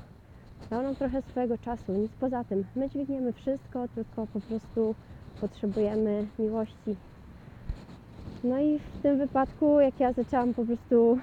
dał 0.69 0.83
nam 0.83 0.95
trochę 0.95 1.21
swojego 1.21 1.57
czasu, 1.57 1.93
nic 1.93 2.11
poza 2.19 2.43
tym. 2.43 2.65
My 2.75 2.89
dźwigniemy 2.89 3.33
wszystko, 3.33 3.87
tylko 3.95 4.27
po 4.27 4.39
prostu 4.39 4.95
potrzebujemy 5.41 6.27
miłości. 6.39 6.95
No 8.43 8.59
i 8.59 8.79
w 8.79 9.01
tym 9.01 9.17
wypadku, 9.17 9.79
jak 9.79 9.99
ja 9.99 10.13
zaczęłam 10.13 10.53
po 10.53 10.65
prostu, 10.65 11.19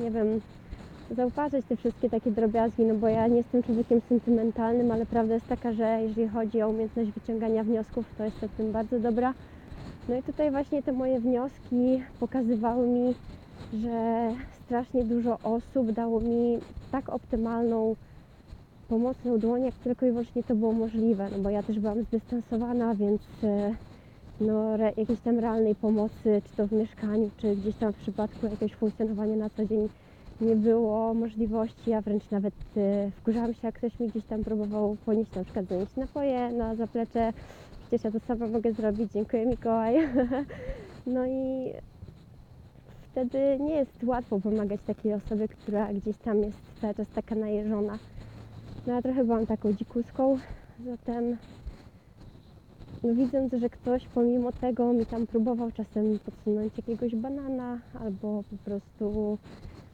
nie 0.00 0.10
wiem, 0.10 0.40
zauważyć 1.10 1.66
te 1.66 1.76
wszystkie 1.76 2.10
takie 2.10 2.30
drobiazgi, 2.30 2.84
no 2.84 2.94
bo 2.94 3.08
ja 3.08 3.26
nie 3.26 3.36
jestem 3.36 3.62
człowiekiem 3.62 4.00
sentymentalnym, 4.08 4.90
ale 4.90 5.06
prawda 5.06 5.34
jest 5.34 5.48
taka, 5.48 5.72
że 5.72 5.98
jeżeli 6.02 6.28
chodzi 6.28 6.62
o 6.62 6.68
umiejętność 6.68 7.10
wyciągania 7.10 7.64
wniosków, 7.64 8.06
to 8.18 8.24
jestem 8.24 8.48
w 8.48 8.52
tym 8.52 8.72
bardzo 8.72 9.00
dobra. 9.00 9.34
No 10.08 10.16
i 10.16 10.22
tutaj 10.22 10.50
właśnie 10.50 10.82
te 10.82 10.92
moje 10.92 11.20
wnioski 11.20 12.02
pokazywały 12.20 12.88
mi, 12.88 13.14
że 13.74 14.28
strasznie 14.64 15.04
dużo 15.04 15.38
osób 15.42 15.92
dało 15.92 16.20
mi 16.20 16.58
tak 16.92 17.08
optymalną, 17.08 17.96
pomocną 18.88 19.38
dłoń, 19.38 19.64
jak 19.64 19.74
tylko 19.74 20.06
i 20.06 20.10
wyłącznie 20.10 20.42
to 20.42 20.54
było 20.54 20.72
możliwe, 20.72 21.28
no 21.32 21.38
bo 21.38 21.50
ja 21.50 21.62
też 21.62 21.78
byłam 21.78 22.02
zdystansowana, 22.02 22.94
więc 22.94 23.22
e, 23.44 23.74
no, 24.40 24.74
re, 24.74 24.92
jakiejś 24.96 25.20
tam 25.20 25.38
realnej 25.38 25.74
pomocy, 25.74 26.42
czy 26.44 26.56
to 26.56 26.66
w 26.66 26.72
mieszkaniu, 26.72 27.30
czy 27.36 27.56
gdzieś 27.56 27.76
tam 27.76 27.92
w 27.92 27.96
przypadku 27.96 28.46
jakiegoś 28.46 28.74
funkcjonowania 28.74 29.36
na 29.36 29.50
co 29.50 29.64
dzień 29.64 29.88
nie 30.40 30.56
było 30.56 31.14
możliwości, 31.14 31.90
ja 31.90 32.00
wręcz 32.00 32.30
nawet 32.30 32.54
e, 32.76 33.10
wkurzałam 33.10 33.54
się, 33.54 33.60
jak 33.62 33.74
ktoś 33.74 34.00
mi 34.00 34.08
gdzieś 34.08 34.24
tam 34.24 34.44
próbował 34.44 34.96
ponieść 35.06 35.34
na 35.34 35.44
przykład 35.44 35.66
zanieść 35.66 35.96
napoje 35.96 36.52
na 36.52 36.74
zaplecze, 36.74 37.32
przecież 37.80 38.04
ja 38.04 38.10
to 38.10 38.20
sama 38.20 38.46
mogę 38.46 38.72
zrobić, 38.72 39.12
dziękuję 39.12 39.46
Mikołaj. 39.46 39.96
no 41.14 41.26
i 41.26 41.72
wtedy 43.10 43.58
nie 43.60 43.74
jest 43.74 44.04
łatwo 44.04 44.40
pomagać 44.40 44.80
takiej 44.86 45.14
osobie, 45.14 45.48
która 45.48 45.92
gdzieś 45.92 46.16
tam 46.16 46.38
jest 46.38 46.58
cały 46.80 46.94
czas 46.94 47.06
taka 47.14 47.34
najeżona. 47.34 47.98
No 48.86 48.92
ja 48.92 49.02
trochę 49.02 49.24
byłam 49.24 49.46
taką 49.46 49.72
dzikuską, 49.72 50.38
zatem 50.84 51.36
no 53.02 53.14
widząc, 53.14 53.52
że 53.52 53.70
ktoś 53.70 54.06
pomimo 54.06 54.52
tego 54.52 54.92
mi 54.92 55.06
tam 55.06 55.26
próbował 55.26 55.72
czasem 55.72 56.18
podsunąć 56.18 56.76
jakiegoś 56.76 57.14
banana 57.14 57.78
albo 58.00 58.42
po 58.50 58.56
prostu 58.64 59.38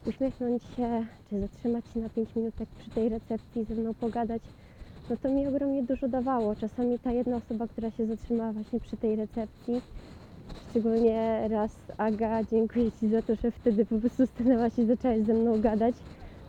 uśmiechnąć 0.06 0.62
się, 0.62 1.06
czy 1.30 1.40
zatrzymać 1.40 1.84
się 1.94 2.00
na 2.00 2.08
5 2.08 2.36
minutek 2.36 2.68
przy 2.78 2.90
tej 2.90 3.08
recepcji, 3.08 3.64
ze 3.64 3.74
mną 3.74 3.94
pogadać, 3.94 4.42
no 5.10 5.16
to 5.16 5.30
mi 5.30 5.46
ogromnie 5.46 5.82
dużo 5.82 6.08
dawało. 6.08 6.56
Czasami 6.56 6.98
ta 6.98 7.12
jedna 7.12 7.36
osoba, 7.36 7.66
która 7.66 7.90
się 7.90 8.06
zatrzymała 8.06 8.52
właśnie 8.52 8.80
przy 8.80 8.96
tej 8.96 9.16
recepcji, 9.16 9.82
szczególnie 10.70 11.48
raz 11.48 11.70
Aga, 11.98 12.44
dziękuję 12.44 12.92
Ci 13.00 13.08
za 13.08 13.22
to, 13.22 13.34
że 13.34 13.50
wtedy 13.50 13.86
po 13.86 13.98
prostu 13.98 14.26
stanęłaś 14.26 14.78
i 14.78 14.84
zaczęłaś 14.84 15.26
ze 15.26 15.34
mną 15.34 15.60
gadać. 15.60 15.94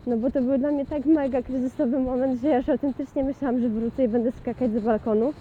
No 0.07 0.17
bo 0.17 0.31
to 0.31 0.41
był 0.41 0.57
dla 0.57 0.71
mnie 0.71 0.85
tak 0.85 1.05
mega 1.05 1.41
kryzysowy 1.41 1.99
moment, 1.99 2.41
że 2.41 2.47
ja 2.47 2.57
już 2.57 2.69
autentycznie 2.69 3.23
myślałam, 3.23 3.61
że 3.61 3.69
wrócę 3.69 4.03
i 4.03 4.07
będę 4.07 4.31
skakać 4.31 4.71
z 4.71 4.83
balkonu. 4.83 5.33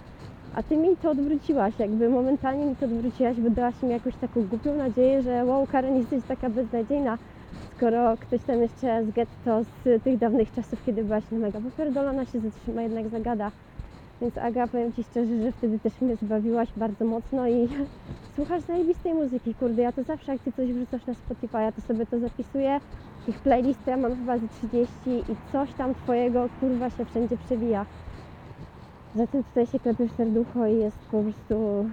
A 0.55 0.63
ty 0.63 0.77
mi 0.77 0.97
to 0.97 1.11
odwróciłaś, 1.11 1.73
jakby 1.79 2.09
momentalnie 2.09 2.65
mi 2.65 2.75
to 2.75 2.85
odwróciłaś, 2.85 3.39
bo 3.39 3.49
dałaś 3.49 3.83
mi 3.83 3.89
jakąś 3.89 4.15
taką 4.15 4.47
głupią 4.47 4.75
nadzieję, 4.75 5.21
że 5.21 5.45
wow, 5.45 5.67
Karen, 5.67 5.95
jesteś 5.95 6.23
taka 6.27 6.49
beznadziejna, 6.49 7.17
skoro 7.83 8.17
ktoś 8.17 8.41
tam 8.41 8.61
jeszcze 8.61 9.05
z 9.05 9.11
getto 9.11 9.63
z 9.63 10.03
tych 10.03 10.17
dawnych 10.17 10.51
czasów, 10.55 10.85
kiedy 10.85 11.03
byłaś 11.03 11.23
na 11.31 11.37
mega 11.37 11.59
popierdolona, 11.61 12.25
się 12.25 12.39
zatrzyma, 12.39 12.81
jednak 12.81 13.09
zagada. 13.09 13.51
Więc 14.21 14.37
Aga, 14.37 14.67
powiem 14.67 14.93
Ci 14.93 15.03
szczerze, 15.03 15.41
że 15.43 15.51
wtedy 15.51 15.79
też 15.79 16.01
mnie 16.01 16.15
zbawiłaś 16.15 16.69
bardzo 16.77 17.05
mocno 17.05 17.47
i 17.47 17.67
słuchasz 18.35 18.61
zajebistej 18.61 19.13
muzyki, 19.13 19.55
kurde, 19.55 19.81
ja 19.81 19.91
to 19.91 20.03
zawsze 20.03 20.31
jak 20.31 20.41
Ty 20.41 20.51
coś 20.51 20.73
wrzucasz 20.73 21.05
na 21.05 21.13
Spotify, 21.13 21.57
ja 21.57 21.71
to 21.71 21.81
sobie 21.81 22.05
to 22.05 22.19
zapisuję, 22.19 22.79
tych 23.25 23.39
playlist 23.39 23.79
to 23.85 23.91
ja 23.91 23.97
mam 23.97 24.15
chyba 24.15 24.37
ze 24.37 24.47
30 24.47 24.91
i 25.07 25.35
coś 25.51 25.73
tam 25.73 25.95
Twojego 25.95 26.49
kurwa 26.59 26.89
się 26.89 27.05
wszędzie 27.05 27.37
przewija. 27.37 27.85
Zatem 29.15 29.43
tutaj 29.43 29.67
się 29.67 29.79
klepiesz 29.79 30.11
serducho 30.11 30.67
i 30.67 30.77
jest 30.77 30.97
po 31.11 31.23
prostu, 31.23 31.85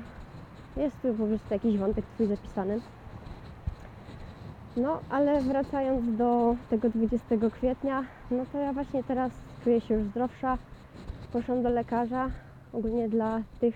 jest 0.76 1.02
tu 1.02 1.14
po 1.14 1.26
prostu 1.26 1.54
jakiś 1.54 1.78
wątek 1.78 2.04
Twój 2.06 2.26
zapisany. 2.26 2.80
No, 4.76 5.00
ale 5.10 5.42
wracając 5.42 6.16
do 6.16 6.56
tego 6.70 6.90
20 6.90 7.36
kwietnia, 7.50 8.04
no 8.30 8.46
to 8.52 8.58
ja 8.58 8.72
właśnie 8.72 9.04
teraz 9.04 9.32
czuję 9.64 9.80
się 9.80 9.94
już 9.94 10.04
zdrowsza. 10.04 10.58
Poszłam 11.32 11.62
do 11.62 11.68
lekarza. 11.68 12.30
Ogólnie 12.72 13.08
dla 13.08 13.42
tych 13.60 13.74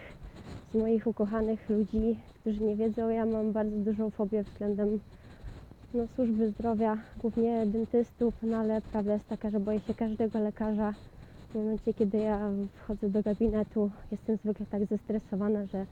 z 0.75 0.79
moich 0.79 1.07
ukochanych 1.07 1.71
ludzi, 1.71 2.19
którzy 2.41 2.65
nie 2.65 2.77
wiedzą, 2.77 3.09
ja 3.09 3.27
mam 3.27 3.53
bardzo 3.53 3.77
dużą 3.77 4.11
fobię 4.11 4.43
względem 4.43 5.01
no, 5.95 6.05
służby 6.15 6.51
zdrowia, 6.51 6.97
głównie 7.19 7.67
dentystów, 7.67 8.35
no 8.43 8.57
ale 8.57 8.81
prawda 8.81 9.13
jest 9.13 9.29
taka, 9.29 9.51
że 9.51 9.61
boję 9.61 9.81
się 9.81 9.95
każdego 9.95 10.39
lekarza. 10.39 10.95
W 11.51 11.55
momencie, 11.55 11.95
kiedy 11.95 12.19
ja 12.19 12.39
wchodzę 12.75 13.09
do 13.11 13.23
gabinetu, 13.23 13.91
jestem 14.11 14.37
zwykle 14.37 14.67
tak 14.67 14.87
zestresowana, 14.87 15.67
że 15.67 15.87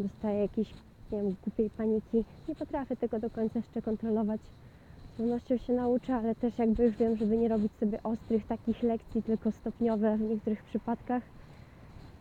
dostaję 0.00 0.38
jakiejś 0.40 0.74
nie 1.12 1.22
wiem, 1.22 1.34
głupiej 1.44 1.70
paniki. 1.70 2.24
Nie 2.48 2.54
potrafię 2.54 2.96
tego 2.96 3.18
do 3.18 3.30
końca 3.30 3.58
jeszcze 3.58 3.82
kontrolować. 3.82 4.40
Z 5.14 5.16
pewnością 5.16 5.56
się 5.56 5.72
nauczę, 5.72 6.14
ale 6.14 6.34
też 6.34 6.58
jakby 6.58 6.84
już 6.84 6.96
wiem, 6.96 7.16
żeby 7.16 7.36
nie 7.36 7.48
robić 7.48 7.72
sobie 7.72 8.02
ostrych 8.02 8.46
takich 8.46 8.82
lekcji, 8.82 9.22
tylko 9.22 9.52
stopniowe 9.52 10.16
w 10.16 10.20
niektórych 10.20 10.62
przypadkach. 10.62 11.22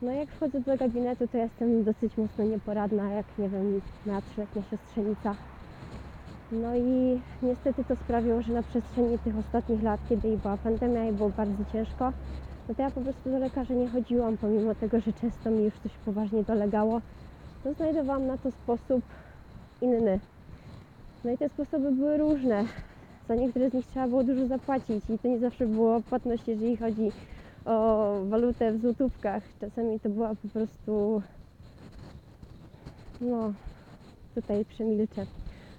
No 0.02 0.12
jak 0.12 0.30
wchodzę 0.30 0.60
do 0.60 0.78
gabinetu, 0.78 1.28
to 1.28 1.38
jestem 1.38 1.84
dosyć 1.84 2.18
mocno 2.18 2.46
nieporadna, 2.46 3.14
jak 3.14 3.26
nie 3.40 3.50
wiem, 3.50 3.82
na 4.06 4.22
trzyletnia 4.22 4.62
siostrzenica. 4.64 5.36
No 6.52 6.76
i 6.76 7.22
niestety 7.44 7.84
to 7.84 7.96
sprawiło, 7.96 8.42
że 8.42 8.54
na 8.54 8.64
przestrzeni 8.64 9.20
tych 9.20 9.38
ostatnich 9.38 9.84
lat, 9.84 10.00
kiedy 10.10 10.38
była 10.38 10.58
pandemia 10.58 11.10
i 11.10 11.12
było 11.12 11.30
bardzo 11.30 11.66
ciężko, 11.74 12.12
no 12.70 12.76
to 12.76 12.82
ja 12.82 12.92
po 12.92 13.02
prostu 13.02 13.32
do 13.32 13.40
lekarza 13.40 13.74
nie 13.74 13.90
chodziłam, 13.90 14.38
pomimo 14.38 14.76
tego, 14.76 15.00
że 15.00 15.14
często 15.14 15.52
mi 15.52 15.64
już 15.64 15.74
coś 15.74 15.92
poważnie 16.06 16.44
dolegało 16.44 17.02
to 17.64 17.74
znajdowałam 17.74 18.28
na 18.28 18.38
to 18.38 18.52
sposób 18.52 19.02
inny. 19.82 20.20
No 21.24 21.32
i 21.32 21.38
te 21.38 21.50
sposoby 21.50 21.92
były 21.92 22.18
różne. 22.18 22.66
Za 23.28 23.36
niektóre 23.36 23.70
z 23.70 23.74
nich 23.74 23.88
trzeba 23.88 24.08
było 24.08 24.24
dużo 24.24 24.48
zapłacić 24.48 25.10
i 25.10 25.20
to 25.20 25.28
nie 25.28 25.40
zawsze 25.40 25.68
było 25.68 26.02
płatność, 26.02 26.48
jeżeli 26.48 26.78
chodzi 26.78 27.12
o 27.66 28.16
walutę 28.30 28.72
w 28.72 28.82
złotówkach. 28.82 29.44
Czasami 29.62 30.00
to 30.00 30.10
była 30.10 30.30
po 30.36 30.48
prostu 30.48 31.22
no 33.22 33.54
tutaj 34.36 34.66
przemilczę. 34.66 35.26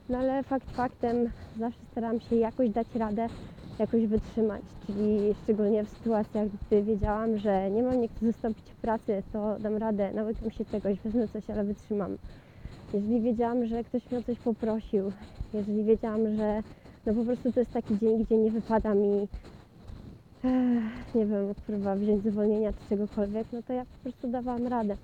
No 0.08 0.18
ale 0.18 0.42
fakt 0.42 0.70
faktem 0.70 1.30
zawsze 1.58 1.80
staram 1.90 2.20
się 2.20 2.36
jakoś 2.36 2.70
dać 2.70 2.86
radę, 2.94 3.28
jakoś 3.78 4.06
wytrzymać, 4.06 4.62
czyli 4.86 5.34
szczególnie 5.42 5.84
w 5.84 5.88
sytuacjach, 5.88 6.48
gdy 6.66 6.82
wiedziałam, 6.82 7.38
że 7.38 7.70
nie 7.70 7.82
mam 7.82 8.00
nie 8.00 8.08
chcę 8.08 8.26
zastąpić 8.26 8.64
pracy, 8.82 9.22
to 9.32 9.56
dam 9.58 9.76
radę, 9.76 10.12
nauczę 10.14 10.50
się 10.50 10.64
czegoś, 10.64 10.98
wezmę 10.98 11.28
coś, 11.28 11.50
ale 11.50 11.64
wytrzymam. 11.64 12.16
Jeżeli 12.94 13.20
wiedziałam, 13.20 13.66
że 13.66 13.84
ktoś 13.84 14.10
mnie 14.10 14.20
o 14.20 14.22
coś 14.22 14.38
poprosił, 14.38 15.12
jeżeli 15.54 15.84
wiedziałam, 15.84 16.36
że 16.36 16.62
no 17.06 17.14
po 17.14 17.24
prostu 17.24 17.52
to 17.52 17.60
jest 17.60 17.72
taki 17.72 17.98
dzień, 17.98 18.24
gdzie 18.24 18.36
nie 18.36 18.50
wypada 18.50 18.94
mi 18.94 19.28
nie 21.14 21.26
wiem, 21.26 21.54
kurwa, 21.66 21.96
wziąć 21.96 22.24
zwolnienia 22.24 22.72
czy 22.72 22.88
czegokolwiek, 22.88 23.46
no 23.52 23.62
to 23.62 23.72
ja 23.72 23.84
po 23.84 23.98
prostu 24.02 24.28
dawałam 24.28 24.66
radę. 24.66 24.96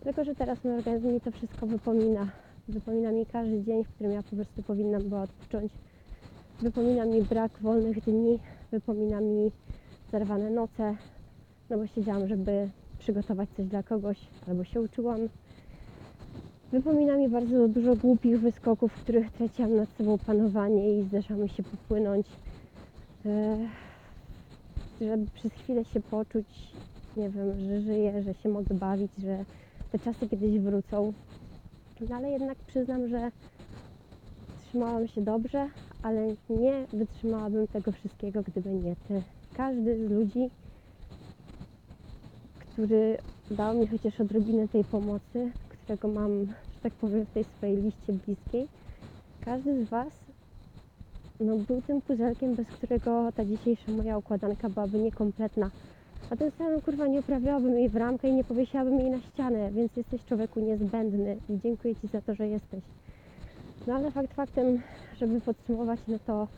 Tylko, 0.00 0.24
że 0.24 0.34
teraz 0.34 0.64
mój 0.64 0.74
organizm 0.74 1.08
mi 1.08 1.20
to 1.20 1.30
wszystko 1.30 1.66
wypomina. 1.66 2.28
Wypomina 2.68 3.12
mi 3.12 3.26
każdy 3.26 3.62
dzień, 3.62 3.84
w 3.84 3.88
którym 3.88 4.12
ja 4.12 4.22
po 4.22 4.36
prostu 4.36 4.62
powinnam 4.62 5.02
była 5.02 5.22
odpocząć. 5.22 5.72
Wypomina 6.62 7.04
mi 7.04 7.22
brak 7.22 7.52
wolnych 7.60 8.00
dni, 8.00 8.38
wypomina 8.72 9.20
mi 9.20 9.50
zerwane 10.12 10.50
noce, 10.50 10.96
no 11.70 11.78
bo 11.78 11.86
siedziałam, 11.86 12.28
żeby 12.28 12.68
przygotować 12.98 13.48
coś 13.56 13.66
dla 13.66 13.82
kogoś, 13.82 14.18
albo 14.48 14.64
się 14.64 14.80
uczyłam. 14.80 15.18
Wypomina 16.72 17.16
mi 17.16 17.28
bardzo 17.28 17.68
dużo 17.68 17.96
głupich 17.96 18.40
wyskoków, 18.40 18.92
w 18.92 19.02
których 19.02 19.32
traciłam 19.32 19.76
nad 19.76 19.88
sobą 19.88 20.18
panowanie 20.18 20.98
i 20.98 21.02
zdarza 21.02 21.34
mi 21.34 21.48
się 21.48 21.62
popłynąć. 21.62 22.26
E, 23.26 23.68
żeby 25.00 25.26
przez 25.34 25.52
chwilę 25.52 25.84
się 25.84 26.00
poczuć, 26.00 26.46
nie 27.16 27.30
wiem, 27.30 27.60
że 27.60 27.80
żyję, 27.80 28.22
że 28.22 28.34
się 28.34 28.48
mogę 28.48 28.74
bawić, 28.74 29.12
że 29.18 29.44
te 29.92 29.98
czasy 29.98 30.28
kiedyś 30.28 30.58
wrócą. 30.58 31.12
No 32.08 32.16
ale 32.16 32.30
jednak 32.30 32.58
przyznam, 32.58 33.08
że 33.08 33.30
trzymałam 34.68 35.08
się 35.08 35.20
dobrze, 35.20 35.68
ale 36.02 36.34
nie 36.50 36.86
wytrzymałabym 36.92 37.66
tego 37.66 37.92
wszystkiego, 37.92 38.42
gdyby 38.42 38.70
nie 38.70 38.96
ty. 39.08 39.22
Każdy 39.56 40.06
z 40.06 40.10
ludzi, 40.10 40.50
który 42.58 43.18
dał 43.50 43.78
mi 43.78 43.86
chociaż 43.86 44.20
odrobinę 44.20 44.68
tej 44.68 44.84
pomocy, 44.84 45.50
którego 45.68 46.08
mam, 46.08 46.46
że 46.46 46.80
tak 46.82 46.92
powiem, 46.92 47.26
w 47.26 47.30
tej 47.30 47.44
swojej 47.44 47.76
liście 47.76 48.12
bliskiej, 48.12 48.68
każdy 49.44 49.84
z 49.84 49.88
Was 49.88 50.12
no, 51.40 51.56
był 51.56 51.82
tym 51.82 52.00
puzelkiem, 52.00 52.54
bez 52.54 52.66
którego 52.66 53.32
ta 53.32 53.44
dzisiejsza 53.44 53.92
moja 53.92 54.18
układanka 54.18 54.68
byłaby 54.68 54.98
niekompletna. 54.98 55.70
A 56.30 56.36
tym 56.36 56.50
samym 56.50 56.80
kurwa 56.80 57.06
nie 57.06 57.20
uprawiałabym 57.20 57.78
jej 57.78 57.88
w 57.88 57.96
ramkę 57.96 58.28
i 58.28 58.32
nie 58.32 58.44
powiesiłabym 58.44 59.00
jej 59.00 59.10
na 59.10 59.20
ścianę, 59.20 59.70
więc 59.70 59.96
jesteś 59.96 60.24
człowieku 60.24 60.60
niezbędny 60.60 61.36
i 61.48 61.58
dziękuję 61.62 61.96
Ci 61.96 62.08
za 62.08 62.20
to, 62.20 62.34
że 62.34 62.48
jesteś. 62.48 62.80
No 63.86 63.94
ale 63.94 64.10
fakt 64.10 64.34
faktem, 64.34 64.82
żeby 65.18 65.40
podsumować, 65.40 66.00
no 66.08 66.18
to 66.26 66.48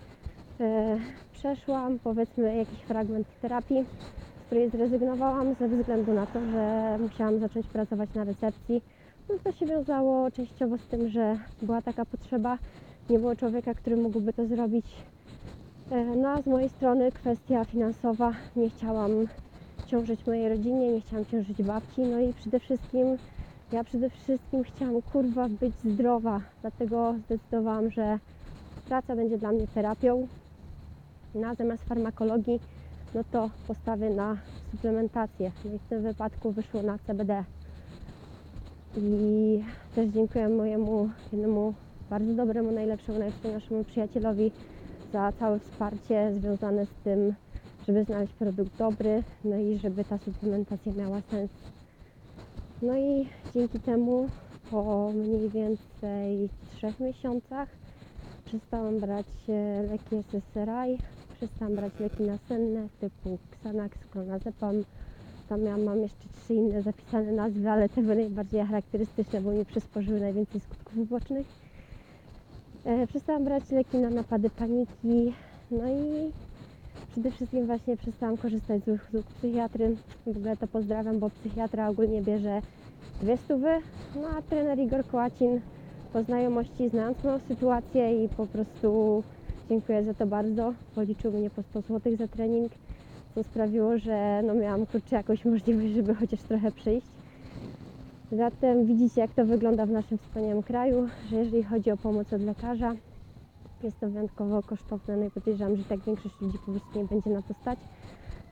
e, 0.60 0.98
przeszłam 1.32 1.98
powiedzmy 1.98 2.56
jakiś 2.56 2.78
fragment 2.78 3.26
terapii, 3.42 3.84
z 4.42 4.46
której 4.46 4.70
zrezygnowałam 4.70 5.54
ze 5.54 5.68
względu 5.68 6.14
na 6.14 6.26
to, 6.26 6.40
że 6.52 6.96
musiałam 7.00 7.38
zacząć 7.38 7.66
pracować 7.66 8.14
na 8.14 8.24
recepcji. 8.24 8.82
No 9.28 9.34
to 9.44 9.52
się 9.52 9.66
wiązało 9.66 10.30
częściowo 10.30 10.78
z 10.78 10.86
tym, 10.86 11.08
że 11.08 11.38
była 11.62 11.82
taka 11.82 12.04
potrzeba, 12.04 12.58
nie 13.10 13.18
było 13.18 13.36
człowieka, 13.36 13.74
który 13.74 13.96
mógłby 13.96 14.32
to 14.32 14.46
zrobić 14.46 14.86
E, 15.90 16.04
No 16.16 16.28
a 16.28 16.42
z 16.42 16.46
mojej 16.46 16.68
strony 16.68 17.12
kwestia 17.12 17.64
finansowa. 17.64 18.32
Nie 18.56 18.70
chciałam 18.70 19.10
ciążyć 19.86 20.26
mojej 20.26 20.48
rodzinie, 20.48 20.92
nie 20.92 21.00
chciałam 21.00 21.26
ciążyć 21.26 21.62
babci. 21.62 22.00
No 22.00 22.20
i 22.20 22.34
przede 22.34 22.60
wszystkim, 22.60 23.06
ja 23.72 23.84
przede 23.84 24.10
wszystkim 24.10 24.64
chciałam 24.64 25.02
kurwa 25.02 25.48
być 25.48 25.74
zdrowa. 25.84 26.40
Dlatego 26.60 27.14
zdecydowałam, 27.26 27.90
że 27.90 28.18
praca 28.88 29.16
będzie 29.16 29.38
dla 29.38 29.52
mnie 29.52 29.66
terapią. 29.66 30.26
No, 31.34 31.54
zamiast 31.54 31.84
farmakologii, 31.84 32.60
no 33.14 33.24
to 33.32 33.50
postawię 33.68 34.10
na 34.10 34.36
suplementację. 34.70 35.52
No 35.64 35.74
i 35.74 35.78
w 35.78 35.88
tym 35.88 36.02
wypadku 36.02 36.52
wyszło 36.52 36.82
na 36.82 36.98
CBD. 36.98 37.44
I 38.96 39.64
też 39.94 40.08
dziękuję 40.08 40.48
mojemu 40.48 41.10
jednemu 41.32 41.74
bardzo 42.10 42.34
dobremu, 42.34 42.70
najlepszemu, 42.70 43.18
najlepszemu 43.18 43.54
naszemu 43.54 43.84
przyjacielowi 43.84 44.52
za 45.12 45.32
całe 45.32 45.58
wsparcie 45.58 46.32
związane 46.40 46.86
z 46.86 47.04
tym, 47.04 47.34
żeby 47.86 48.04
znaleźć 48.04 48.32
produkt 48.32 48.76
dobry, 48.78 49.22
no 49.44 49.56
i 49.56 49.78
żeby 49.78 50.04
ta 50.04 50.18
suplementacja 50.18 50.92
miała 50.92 51.20
sens. 51.20 51.50
No 52.82 52.96
i 52.96 53.28
dzięki 53.54 53.80
temu 53.80 54.28
po 54.70 55.12
mniej 55.14 55.48
więcej 55.50 56.48
trzech 56.76 57.00
miesiącach 57.00 57.68
przestałam 58.44 59.00
brać 59.00 59.26
e, 59.48 59.82
leki 59.82 60.16
SSRI, 60.16 60.98
przestałam 61.36 61.76
brać 61.76 61.92
leki 62.00 62.22
nasenne 62.22 62.88
typu 63.00 63.38
Xanax, 63.52 63.98
Clonazepam. 64.12 64.84
Tam 65.48 65.64
ja 65.64 65.76
mam 65.76 66.02
jeszcze 66.02 66.24
trzy 66.42 66.54
inne 66.54 66.82
zapisane 66.82 67.32
nazwy, 67.32 67.70
ale 67.70 67.88
te 67.88 68.02
były 68.02 68.14
najbardziej 68.14 68.66
charakterystyczne, 68.66 69.40
bo 69.40 69.50
mi 69.50 69.64
przysporzyły 69.64 70.20
najwięcej 70.20 70.60
skutków 70.60 70.98
ubocznych. 70.98 71.46
E, 72.84 73.06
przestałam 73.06 73.44
brać 73.44 73.70
leki 73.70 73.98
na 73.98 74.10
napady 74.10 74.50
paniki, 74.50 75.34
no 75.70 75.88
i 75.88 76.32
przede 77.10 77.30
wszystkim 77.30 77.66
właśnie 77.66 77.96
przestałam 77.96 78.36
korzystać 78.36 78.84
z 78.84 78.88
usług 78.88 79.26
psychiatry. 79.26 79.96
W 80.26 80.28
ogóle 80.28 80.56
to 80.56 80.66
pozdrawiam, 80.66 81.18
bo 81.18 81.30
psychiatra 81.30 81.88
ogólnie 81.88 82.22
bierze 82.22 82.62
dwie 83.22 83.36
stówy, 83.36 83.68
no 84.16 84.28
a 84.38 84.42
trener 84.42 84.78
Igor 84.78 85.06
Kołacin 85.06 85.60
po 86.12 86.22
znajomości, 86.22 86.88
znając 86.88 87.24
moją 87.24 87.38
sytuację 87.38 88.24
i 88.24 88.28
po 88.28 88.46
prostu 88.46 89.22
dziękuję 89.68 90.04
za 90.04 90.14
to 90.14 90.26
bardzo. 90.26 90.74
Policzył 90.94 91.32
mnie 91.32 91.50
po 91.50 91.62
100 91.62 91.80
zł 91.80 92.16
za 92.16 92.28
trening, 92.28 92.72
co 93.34 93.42
sprawiło, 93.42 93.98
że 93.98 94.42
no 94.46 94.54
miałam 94.54 94.86
kurczę 94.86 95.16
jakąś 95.16 95.44
możliwość, 95.44 95.94
żeby 95.94 96.14
chociaż 96.14 96.40
trochę 96.42 96.72
przyjść. 96.72 97.06
Zatem 98.32 98.86
widzicie, 98.86 99.20
jak 99.20 99.34
to 99.34 99.44
wygląda 99.44 99.86
w 99.86 99.90
naszym 99.90 100.18
wspaniałym 100.18 100.62
kraju, 100.62 101.08
że 101.30 101.36
jeżeli 101.36 101.62
chodzi 101.62 101.90
o 101.90 101.96
pomoc 101.96 102.32
od 102.32 102.42
lekarza, 102.42 102.94
jest 103.86 104.00
to 104.00 104.10
wyjątkowo 104.10 104.62
kosztowne, 104.62 105.16
no 105.16 105.26
i 105.26 105.30
podejrzewam, 105.30 105.76
że 105.76 105.84
tak 105.84 106.00
większość 106.00 106.40
ludzi 106.40 106.58
po 106.58 106.70
prostu 106.72 106.98
nie 106.98 107.04
będzie 107.04 107.30
na 107.30 107.42
to 107.42 107.54
stać. 107.54 107.78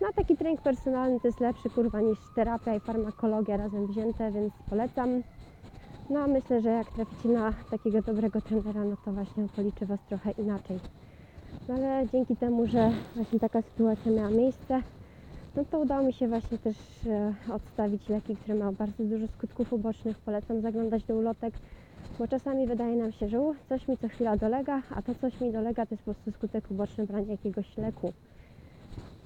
No 0.00 0.06
a 0.10 0.12
taki 0.12 0.36
trening 0.36 0.62
personalny 0.62 1.20
to 1.20 1.28
jest 1.28 1.40
lepszy 1.40 1.70
kurwa 1.70 2.00
niż 2.00 2.18
terapia 2.34 2.74
i 2.74 2.80
farmakologia 2.80 3.56
razem 3.56 3.86
wzięte, 3.86 4.32
więc 4.32 4.52
polecam. 4.70 5.22
No 6.10 6.20
a 6.20 6.26
myślę, 6.26 6.60
że 6.60 6.68
jak 6.68 6.90
traficie 6.90 7.28
na 7.28 7.52
takiego 7.70 8.02
dobrego 8.02 8.40
trenera, 8.40 8.84
no 8.84 8.96
to 9.04 9.12
właśnie 9.12 9.48
policzy 9.56 9.86
Was 9.86 10.00
trochę 10.08 10.30
inaczej. 10.30 10.78
No 11.68 11.74
ale 11.74 12.06
dzięki 12.12 12.36
temu, 12.36 12.66
że 12.66 12.90
właśnie 13.14 13.40
taka 13.40 13.62
sytuacja 13.62 14.12
miała 14.12 14.30
miejsce, 14.30 14.82
no 15.56 15.64
to 15.64 15.78
udało 15.78 16.06
mi 16.06 16.12
się 16.12 16.28
właśnie 16.28 16.58
też 16.58 16.76
e, 17.06 17.34
odstawić 17.52 18.08
leki, 18.08 18.36
które 18.36 18.54
mają 18.54 18.74
bardzo 18.74 19.04
dużo 19.04 19.28
skutków 19.28 19.72
ubocznych. 19.72 20.18
Polecam 20.18 20.60
zaglądać 20.60 21.04
do 21.04 21.14
ulotek, 21.14 21.54
bo 22.18 22.28
czasami 22.28 22.66
wydaje 22.66 22.96
nam 22.96 23.12
się, 23.12 23.28
że 23.28 23.38
coś 23.68 23.88
mi 23.88 23.98
co 23.98 24.08
chwila 24.08 24.36
dolega, 24.36 24.82
a 24.90 25.02
to 25.02 25.14
coś 25.14 25.40
mi 25.40 25.52
dolega 25.52 25.86
to 25.86 25.94
jest 25.94 26.04
po 26.04 26.14
prostu 26.14 26.32
skutek 26.32 26.70
uboczny 26.70 27.06
brania 27.06 27.32
jakiegoś 27.32 27.76
leku. 27.76 28.12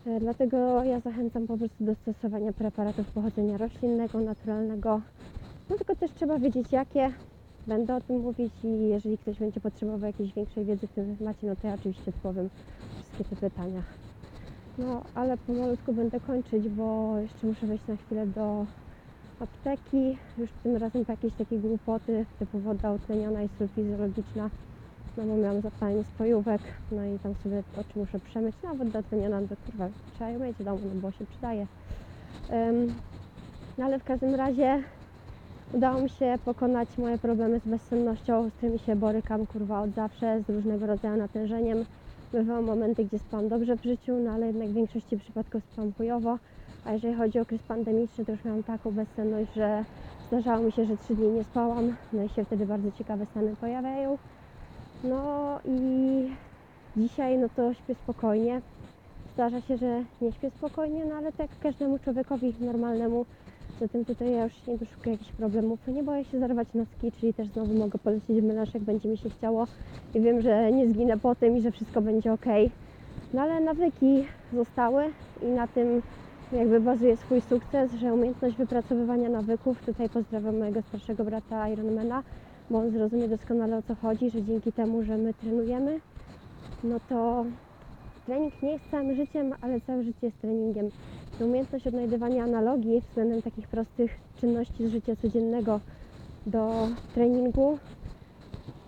E, 0.06 0.20
Dlatego 0.20 0.84
ja 0.84 1.00
zachęcam 1.00 1.46
po 1.46 1.58
prostu 1.58 1.84
do 1.84 1.94
stosowania 1.94 2.52
preparatów 2.52 3.08
pochodzenia 3.14 3.58
roślinnego, 3.58 4.20
naturalnego. 4.20 5.02
No 5.70 5.76
tylko 5.76 5.96
też 5.96 6.12
trzeba 6.14 6.38
wiedzieć 6.38 6.72
jakie. 6.72 7.14
Będę 7.66 7.96
o 7.96 8.00
tym 8.00 8.20
mówić 8.20 8.64
i 8.64 8.88
jeżeli 8.88 9.18
ktoś 9.18 9.38
będzie 9.38 9.60
potrzebował 9.60 10.00
jakiejś 10.06 10.34
większej 10.34 10.64
wiedzy 10.64 10.86
w 10.86 10.92
tym 10.92 11.16
temacie, 11.16 11.46
no 11.46 11.56
to 11.56 11.66
ja 11.66 11.74
oczywiście 11.74 12.10
odpowiem 12.10 12.50
wszystkie 12.94 13.24
te 13.24 13.36
pytania. 13.36 13.82
No, 14.78 15.02
ale 15.14 15.38
pomalutku 15.38 15.92
będę 15.92 16.20
kończyć, 16.20 16.68
bo 16.68 17.18
jeszcze 17.18 17.46
muszę 17.46 17.66
wejść 17.66 17.86
na 17.86 17.96
chwilę 17.96 18.26
do 18.26 18.66
apteki. 19.40 20.18
Już 20.38 20.50
tym 20.62 20.76
razem 20.76 21.04
po 21.04 21.12
jakieś 21.12 21.34
takie 21.34 21.58
głupoty, 21.58 22.26
typu 22.38 22.58
woda 22.58 22.92
utleniona 22.92 23.42
i 23.42 23.48
sól 23.58 23.68
fizjologiczna. 23.68 24.50
No 25.16 25.24
bo 25.24 25.36
miałam 25.36 25.60
zapalenie 25.60 26.04
spojówek, 26.04 26.60
no 26.92 27.04
i 27.04 27.18
tam 27.18 27.34
sobie 27.42 27.62
oczy 27.76 27.98
muszę 27.98 28.20
przemyć. 28.20 28.56
No 28.62 28.70
a 28.70 28.74
woda 28.74 28.98
utleniona, 28.98 29.40
no 29.40 29.48
to 29.48 29.56
kurwa, 29.66 29.88
trzeba 30.14 30.30
ją 30.30 30.38
mieć 30.40 30.56
w 30.56 30.64
domu, 30.64 30.80
no 30.94 31.00
bo 31.00 31.10
się 31.10 31.26
przydaje. 31.26 31.66
Ym, 32.52 32.94
no 33.78 33.84
ale 33.84 33.98
w 33.98 34.04
każdym 34.04 34.34
razie 34.34 34.82
udało 35.72 36.00
mi 36.00 36.08
się 36.08 36.38
pokonać 36.44 36.98
moje 36.98 37.18
problemy 37.18 37.60
z 37.60 37.68
bezsennością, 37.68 38.50
z 38.50 38.52
którymi 38.52 38.78
się 38.78 38.96
borykam 38.96 39.46
kurwa 39.46 39.80
od 39.82 39.90
zawsze, 39.90 40.42
z 40.46 40.50
różnego 40.50 40.86
rodzaju 40.86 41.16
natężeniem. 41.16 41.84
Bywały 42.32 42.62
momenty, 42.62 43.04
gdzie 43.04 43.18
spałam 43.18 43.48
dobrze 43.48 43.76
w 43.76 43.82
życiu, 43.82 44.16
no 44.24 44.30
ale 44.30 44.46
jednak 44.46 44.68
w 44.68 44.74
większości 44.74 45.18
przypadków 45.18 45.62
spałam 45.72 45.92
chujowo. 45.92 46.38
A 46.84 46.92
jeżeli 46.92 47.14
chodzi 47.14 47.38
o 47.38 47.42
okres 47.42 47.62
pandemiczny, 47.62 48.24
to 48.24 48.32
już 48.32 48.44
miałam 48.44 48.62
taką 48.62 48.90
bezsenność, 48.90 49.54
że 49.54 49.84
zdarzało 50.28 50.62
mi 50.62 50.72
się, 50.72 50.84
że 50.84 50.96
trzy 50.96 51.14
dni 51.14 51.28
nie 51.28 51.44
spałam, 51.44 51.96
no 52.12 52.22
i 52.24 52.28
się 52.28 52.44
wtedy 52.44 52.66
bardzo 52.66 52.92
ciekawe 52.92 53.26
stany 53.26 53.56
pojawiają. 53.56 54.18
No 55.04 55.58
i 55.64 56.28
dzisiaj 56.96 57.38
no 57.38 57.48
to 57.56 57.74
śpię 57.74 57.94
spokojnie. 57.94 58.60
Zdarza 59.34 59.60
się, 59.60 59.76
że 59.76 60.04
nie 60.20 60.32
śpię 60.32 60.50
spokojnie, 60.50 61.04
no 61.04 61.14
ale 61.14 61.32
tak 61.32 61.48
każdemu 61.62 61.98
człowiekowi 61.98 62.54
normalnemu. 62.60 63.26
Zatem 63.80 64.04
tutaj 64.04 64.32
ja 64.32 64.44
już 64.44 64.66
nie 64.66 64.78
doszukuję 64.78 65.12
jakichś 65.12 65.32
problemów. 65.32 65.88
Nie 65.88 66.02
boję 66.02 66.24
się 66.24 66.38
zarwać 66.38 66.68
noski, 66.74 67.12
czyli 67.12 67.34
też 67.34 67.48
znowu 67.48 67.74
mogę 67.74 67.98
polecieć 67.98 68.40
w 68.40 68.74
jak 68.74 68.82
będzie 68.82 69.08
mi 69.08 69.16
się 69.16 69.30
chciało. 69.30 69.66
I 70.14 70.20
wiem, 70.20 70.40
że 70.40 70.72
nie 70.72 70.88
zginę 70.88 71.18
po 71.18 71.34
tym 71.34 71.56
i 71.56 71.60
że 71.60 71.70
wszystko 71.70 72.00
będzie 72.00 72.32
ok. 72.32 72.46
No 73.34 73.42
ale 73.42 73.60
nawyki 73.60 74.24
zostały 74.52 75.04
i 75.42 75.46
na 75.46 75.66
tym 75.66 76.02
jakby 76.52 76.80
bazuje 76.80 77.16
swój 77.16 77.40
sukces, 77.40 77.92
że 77.92 78.14
umiejętność 78.14 78.56
wypracowywania 78.56 79.28
nawyków, 79.28 79.82
tutaj 79.86 80.08
pozdrawiam 80.08 80.58
mojego 80.58 80.82
starszego 80.82 81.24
brata 81.24 81.68
Ironmana, 81.68 82.22
bo 82.70 82.78
on 82.78 82.90
zrozumie 82.90 83.28
doskonale 83.28 83.76
o 83.76 83.82
co 83.82 83.94
chodzi, 83.94 84.30
że 84.30 84.42
dzięki 84.42 84.72
temu, 84.72 85.02
że 85.02 85.18
my 85.18 85.34
trenujemy, 85.34 86.00
no 86.84 87.00
to 87.08 87.44
trening 88.26 88.62
nie 88.62 88.72
jest 88.72 88.90
całym 88.90 89.16
życiem, 89.16 89.54
ale 89.60 89.80
całe 89.80 90.02
życie 90.02 90.26
jest 90.26 90.40
treningiem. 90.40 90.88
I 91.40 91.44
umiejętność 91.44 91.86
odnajdywania 91.86 92.44
analogii 92.44 93.00
względem 93.00 93.42
takich 93.42 93.68
prostych 93.68 94.18
czynności 94.40 94.88
z 94.88 94.90
życia 94.90 95.16
codziennego 95.16 95.80
do 96.46 96.88
treningu, 97.14 97.78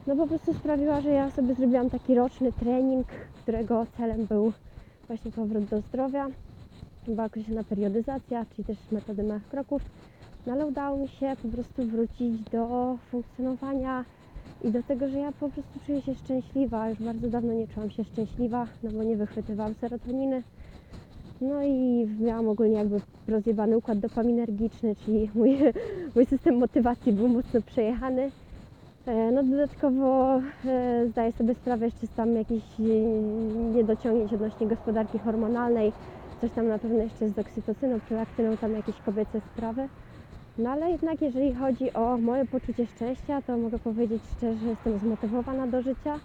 no 0.06 0.16
po 0.16 0.26
prostu 0.26 0.54
sprawiła, 0.54 1.00
że 1.00 1.10
ja 1.10 1.30
sobie 1.30 1.54
zrobiłam 1.54 1.90
taki 1.90 2.14
roczny 2.14 2.52
trening, 2.52 3.06
którego 3.42 3.86
celem 3.96 4.26
był 4.26 4.52
właśnie 5.08 5.32
powrót 5.32 5.64
do 5.64 5.80
zdrowia. 5.80 6.28
Była 7.08 7.24
określona 7.24 7.64
periodyzacja, 7.64 8.46
czyli 8.56 8.64
też 8.64 8.76
metody 8.92 9.22
małych 9.22 9.48
kroków. 9.48 9.82
No 10.46 10.52
ale 10.52 10.66
udało 10.66 10.96
mi 10.98 11.08
się 11.08 11.32
po 11.42 11.48
prostu 11.48 11.84
wrócić 11.84 12.42
do 12.42 12.96
funkcjonowania 13.10 14.04
i 14.64 14.70
do 14.70 14.82
tego, 14.82 15.08
że 15.08 15.18
ja 15.18 15.32
po 15.32 15.48
prostu 15.48 15.80
czuję 15.86 16.02
się 16.02 16.14
szczęśliwa. 16.14 16.90
Już 16.90 16.98
bardzo 16.98 17.28
dawno 17.28 17.52
nie 17.52 17.68
czułam 17.68 17.90
się 17.90 18.04
szczęśliwa, 18.04 18.66
no 18.82 18.90
bo 18.90 19.02
nie 19.02 19.16
wychwytywałam 19.16 19.74
serotoniny. 19.74 20.42
No 21.40 21.62
i 21.64 22.08
miałam 22.20 22.48
ogólnie 22.48 22.74
jakby 22.74 23.00
rozjebany 23.28 23.76
układ 23.76 23.98
dopaminergiczny, 23.98 24.96
czyli 24.96 25.30
mój, 25.34 25.58
mój 26.14 26.26
system 26.26 26.58
motywacji 26.58 27.12
był 27.12 27.28
mocno 27.28 27.62
przejechany. 27.62 28.30
E, 29.06 29.32
No 29.32 29.42
dodatkowo 29.42 30.40
e, 30.64 31.06
zdaję 31.08 31.32
sobie 31.32 31.54
sprawę 31.54 31.84
jeszcze 31.84 32.06
z 32.06 32.10
tam 32.10 32.36
jakichś 32.36 32.80
e, 32.80 32.82
niedociągnięć 33.74 34.32
odnośnie 34.32 34.66
gospodarki 34.66 35.18
hormonalnej. 35.18 35.92
Coś 36.40 36.50
tam 36.50 36.68
na 36.68 36.78
pewno 36.78 37.02
jeszcze 37.02 37.28
z 37.28 37.38
oksytocyną, 37.38 38.00
prolaktyną, 38.00 38.56
tam 38.56 38.72
jakieś 38.72 39.00
kobiece 39.00 39.40
sprawy. 39.40 39.88
No 40.58 40.70
ale 40.70 40.90
jednak 40.90 41.22
jeżeli 41.22 41.54
chodzi 41.54 41.92
o 41.92 42.18
moje 42.18 42.44
poczucie 42.46 42.86
szczęścia, 42.86 43.42
to 43.42 43.56
mogę 43.56 43.78
powiedzieć 43.78 44.22
szczerze, 44.36 44.58
że 44.58 44.68
jestem 44.68 44.98
zmotywowana 44.98 45.66
do 45.66 45.82
życia. 45.82 46.20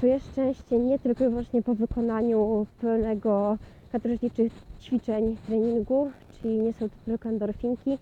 Czuję 0.00 0.20
szczęście 0.20 0.78
nie 0.78 0.98
tylko 0.98 1.24
i 1.24 1.28
wyłącznie 1.28 1.62
po 1.62 1.74
wykonaniu 1.74 2.66
pełnego 2.80 3.58
katorżniczych 3.92 4.52
ćwiczeń, 4.80 5.36
treningu, 5.46 6.10
czyli 6.32 6.60
nie 6.60 6.72
są 6.72 6.88
to 6.88 6.96
tylko 7.04 7.28
endorfinki, 7.28 7.98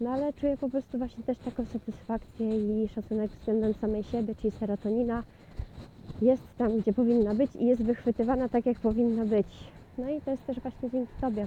no 0.00 0.10
ale 0.10 0.32
czuję 0.32 0.56
po 0.56 0.68
prostu 0.68 0.98
właśnie 0.98 1.24
też 1.24 1.38
taką 1.38 1.64
satysfakcję 1.64 2.84
i 2.84 2.88
szacunek 2.88 3.30
względem 3.30 3.74
samej 3.74 4.02
siebie, 4.02 4.34
czyli 4.34 4.50
serotonina 4.50 5.22
jest 6.22 6.42
tam, 6.58 6.78
gdzie 6.78 6.92
powinna 6.92 7.34
być 7.34 7.56
i 7.56 7.66
jest 7.66 7.82
wychwytywana 7.82 8.48
tak, 8.48 8.66
jak 8.66 8.78
powinna 8.78 9.24
być. 9.24 9.46
No 9.98 10.10
i 10.10 10.20
to 10.20 10.30
jest 10.30 10.46
też 10.46 10.60
właśnie 10.60 10.90
dzięki 10.90 11.12
Tobie. 11.20 11.46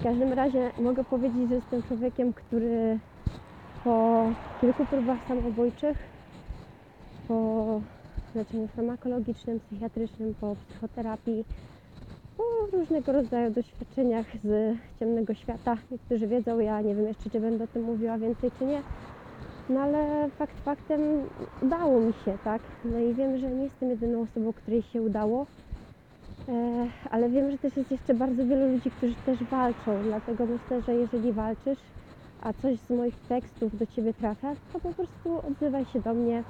W 0.00 0.02
każdym 0.02 0.32
razie 0.32 0.70
mogę 0.80 1.04
powiedzieć, 1.04 1.48
że 1.48 1.54
jestem 1.54 1.82
człowiekiem, 1.82 2.32
który 2.32 2.98
po 3.84 4.24
kilku 4.60 4.86
próbach 4.86 5.18
samobójczych, 5.28 5.98
po 7.28 7.80
leczeniu 8.34 8.68
farmakologicznym, 8.68 9.60
psychiatrycznym, 9.60 10.34
po 10.40 10.56
psychoterapii, 10.68 11.44
po 12.36 12.76
różnego 12.76 13.12
rodzaju 13.12 13.50
doświadczeniach 13.50 14.26
z 14.44 14.76
ciemnego 15.00 15.34
świata. 15.34 15.76
Niektórzy 15.90 16.26
wiedzą, 16.26 16.58
ja 16.58 16.80
nie 16.80 16.94
wiem 16.94 17.06
jeszcze, 17.06 17.30
czy 17.30 17.40
będę 17.40 17.64
o 17.64 17.66
tym 17.66 17.82
mówiła 17.82 18.18
więcej, 18.18 18.50
czy 18.58 18.64
nie. 18.64 18.82
No 19.68 19.80
ale 19.80 20.30
fakt 20.30 20.60
faktem 20.64 21.00
udało 21.62 22.00
mi 22.00 22.12
się, 22.12 22.38
tak? 22.44 22.62
No 22.84 22.98
i 22.98 23.14
wiem, 23.14 23.38
że 23.38 23.50
nie 23.50 23.64
jestem 23.64 23.90
jedyną 23.90 24.20
osobą, 24.20 24.52
której 24.52 24.82
się 24.82 25.02
udało. 25.02 25.46
E, 26.48 26.86
ale 27.10 27.30
wiem, 27.30 27.50
że 27.50 27.58
też 27.58 27.76
jest 27.76 27.90
jeszcze 27.90 28.14
bardzo 28.14 28.46
wielu 28.46 28.72
ludzi, 28.72 28.90
którzy 28.90 29.14
też 29.14 29.44
walczą. 29.44 30.02
Dlatego 30.02 30.46
myślę, 30.46 30.82
że 30.82 30.94
jeżeli 30.94 31.32
walczysz, 31.32 31.78
a 32.42 32.52
coś 32.52 32.78
z 32.78 32.90
moich 32.90 33.14
tekstów 33.28 33.78
do 33.78 33.86
Ciebie 33.86 34.14
trafia, 34.14 34.54
to 34.72 34.80
po 34.80 34.92
prostu 34.92 35.48
odzywaj 35.48 35.84
się 35.84 36.00
do 36.00 36.14
mnie, 36.14 36.42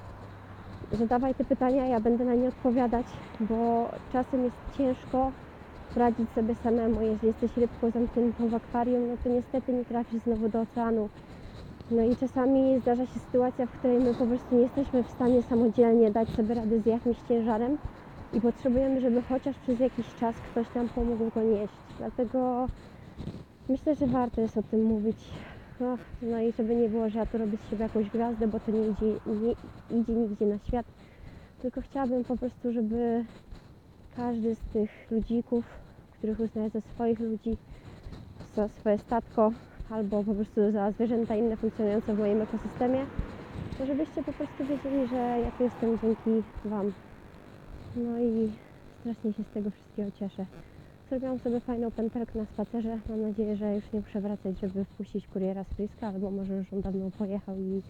zadawaj 0.99 1.35
te 1.35 1.45
pytania, 1.45 1.87
ja 1.87 2.01
będę 2.01 2.25
na 2.25 2.35
nie 2.35 2.49
odpowiadać, 2.49 3.07
bo 3.41 3.89
czasem 4.13 4.45
jest 4.45 4.57
ciężko 4.79 5.31
radzić 5.97 6.31
sobie 6.31 6.55
samemu. 6.55 7.03
Jeżeli 7.03 7.27
jesteś 7.27 7.57
rybką 7.57 7.91
zamkniętą 7.91 8.49
w 8.49 8.55
akwarium, 8.55 9.09
no 9.09 9.15
to 9.25 9.31
niestety 9.31 9.73
nie 9.73 9.85
trafisz 9.85 10.23
znowu 10.23 10.49
do 10.49 10.61
oceanu. 10.61 11.09
No 11.91 12.03
i 12.03 12.17
czasami 12.17 12.81
zdarza 12.81 13.07
się 13.07 13.21
sytuacja, 13.21 13.67
w 13.67 13.71
której 13.71 13.99
my 13.99 14.15
po 14.15 14.27
prostu 14.27 14.55
nie 14.55 14.63
jesteśmy 14.63 15.03
w 15.03 15.11
stanie 15.11 15.43
samodzielnie 15.43 16.11
dać 16.11 16.29
sobie 16.29 16.55
rady 16.55 16.81
z 16.81 16.87
jakimś 16.87 17.17
ciężarem 17.29 17.79
i 18.35 18.41
potrzebujemy, 18.41 19.01
żeby 19.01 19.23
chociaż 19.23 19.57
przez 19.57 19.81
jakiś 19.81 20.15
czas 20.15 20.37
ktoś 20.51 20.75
nam 20.75 20.89
pomógł 20.89 21.31
go 21.31 21.43
nieść. 21.43 21.75
Dlatego 21.99 22.67
myślę, 23.69 23.95
że 23.95 24.07
warto 24.07 24.41
jest 24.41 24.57
o 24.57 24.63
tym 24.63 24.83
mówić. 24.83 25.17
No, 26.23 26.41
i 26.41 26.53
żeby 26.53 26.77
nie 26.77 26.89
było, 26.89 27.09
że 27.09 27.19
ja 27.19 27.27
tu 27.27 27.39
robię 27.39 27.57
z 27.57 27.71
siebie 27.71 27.83
jakąś 27.83 28.11
gwiazdę, 28.11 28.49
bo 28.49 28.61
to 28.61 28.71
nie 28.71 28.87
idzie, 28.89 29.21
nie 29.27 29.55
idzie 30.01 30.13
nigdzie 30.13 30.47
na 30.47 30.59
świat. 30.59 30.87
Tylko 31.63 31.81
chciałabym 31.81 32.25
po 32.25 32.37
prostu, 32.37 32.73
żeby 32.73 33.25
każdy 34.17 34.55
z 34.55 34.61
tych 34.73 35.11
ludzików, 35.11 35.65
których 36.19 36.41
uznaję 36.41 36.71
za 36.71 36.81
swoich 36.81 37.21
ludzi, 37.21 37.57
za 38.57 38.69
swoje 38.69 38.99
statko, 38.99 39.53
albo 39.91 40.25
po 40.25 40.35
prostu 40.35 40.73
za 40.73 40.91
zwierzęta 40.91 41.37
inne 41.37 41.57
funkcjonujące 41.57 42.15
w 42.15 42.19
moim 42.19 42.43
ekosystemie, 42.43 43.07
to 43.79 43.87
żebyście 43.87 44.23
po 44.23 44.33
prostu 44.33 44.65
wiedzieli, 44.65 45.09
że 45.09 45.17
ja 45.17 45.51
tu 45.51 45.65
jestem 45.65 45.99
dzięki 45.99 46.43
Wam. 46.65 46.93
No 47.97 48.19
i 48.19 48.51
strasznie 49.01 49.33
się 49.33 49.43
z 49.43 49.55
tego 49.55 49.71
wszystkiego 49.71 50.11
cieszę. 50.21 50.47
Zrobiłam 51.09 51.39
sobie 51.39 51.61
fajną 51.61 51.91
pętelkę 51.91 52.39
na 52.39 52.45
spacerze. 52.45 52.99
Mam 53.09 53.23
nadzieję, 53.23 53.57
że 53.57 53.75
już 53.75 53.93
nie 53.93 54.01
muszę 54.01 54.21
wracać, 54.21 54.61
żeby 54.61 54.85
wpuścić 54.85 55.27
kuriera 55.27 55.65
z 55.65 55.67
Friska, 55.67 56.07
albo 56.07 56.31
może 56.31 56.55
już 56.57 56.73
on 56.73 56.81
dawno 56.81 57.11
pojechał 57.19 57.57
i 57.59 57.83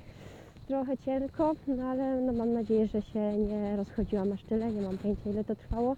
trochę 0.69 0.99
cienko, 0.99 1.55
no 1.67 1.85
ale 1.85 2.21
no 2.21 2.33
mam 2.33 2.53
nadzieję, 2.53 2.87
że 2.87 3.03
się 3.03 3.39
nie 3.39 3.77
rozchodziłam 3.77 4.33
aż 4.33 4.43
tyle. 4.43 4.73
Nie 4.73 4.83
mam 4.83 4.99
pojęcia, 4.99 5.31
ile 5.31 5.45
to 5.45 5.57
trwało. 5.57 5.97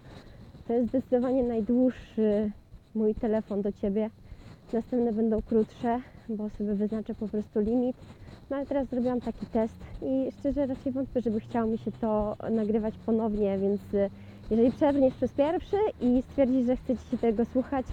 To 0.67 0.73
jest 0.73 0.89
zdecydowanie 0.89 1.43
najdłuższy 1.43 2.51
mój 2.95 3.15
telefon 3.15 3.61
do 3.61 3.71
Ciebie. 3.71 4.09
Następne 4.73 5.13
będą 5.13 5.41
krótsze, 5.41 6.01
bo 6.29 6.49
sobie 6.49 6.73
wyznaczę 6.73 7.15
po 7.15 7.27
prostu 7.27 7.59
limit. 7.59 7.97
No 8.49 8.57
ale 8.57 8.65
teraz 8.65 8.87
zrobiłam 8.87 9.21
taki 9.21 9.45
test 9.45 9.75
i 10.01 10.31
szczerze 10.39 10.65
raczej 10.65 10.91
wątpię, 10.91 11.21
żeby 11.21 11.39
chciało 11.39 11.67
mi 11.71 11.77
się 11.77 11.91
to 11.91 12.35
nagrywać 12.51 12.93
ponownie, 13.05 13.57
więc 13.57 13.81
y, 13.93 14.09
jeżeli 14.51 14.71
przerwniesz 14.71 15.13
przez 15.13 15.31
pierwszy 15.31 15.77
i 16.01 16.21
stwierdzisz, 16.21 16.65
że 16.65 16.77
chcecie 16.77 17.03
się 17.11 17.17
tego 17.17 17.45
słuchać, 17.45 17.85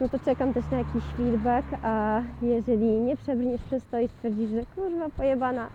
no 0.00 0.08
to 0.08 0.18
czekam 0.18 0.54
też 0.54 0.70
na 0.70 0.78
jakiś 0.78 1.04
feedback, 1.04 1.66
a 1.82 2.22
jeżeli 2.42 2.86
nie 2.86 3.16
przebrniesz 3.16 3.60
przez 3.62 3.82
to 3.90 4.00
i 4.00 4.08
stwierdzisz, 4.08 4.50
że 4.50 4.62
kurwa 4.74 5.08
pojebana, 5.16 5.70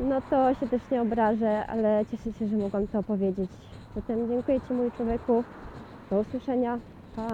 no 0.00 0.20
to 0.30 0.54
się 0.54 0.68
też 0.68 0.90
nie 0.90 1.02
obrażę, 1.02 1.66
ale 1.66 2.04
cieszę 2.10 2.32
się, 2.32 2.48
że 2.48 2.56
mogłam 2.56 2.86
to 2.86 2.98
opowiedzieć. 2.98 3.50
Zatem 3.94 4.28
dziękuję 4.28 4.60
Ci 4.60 4.72
mój 4.74 4.90
człowieku, 4.92 5.44
do 6.10 6.20
usłyszenia, 6.20 6.78
pa! 7.16 7.28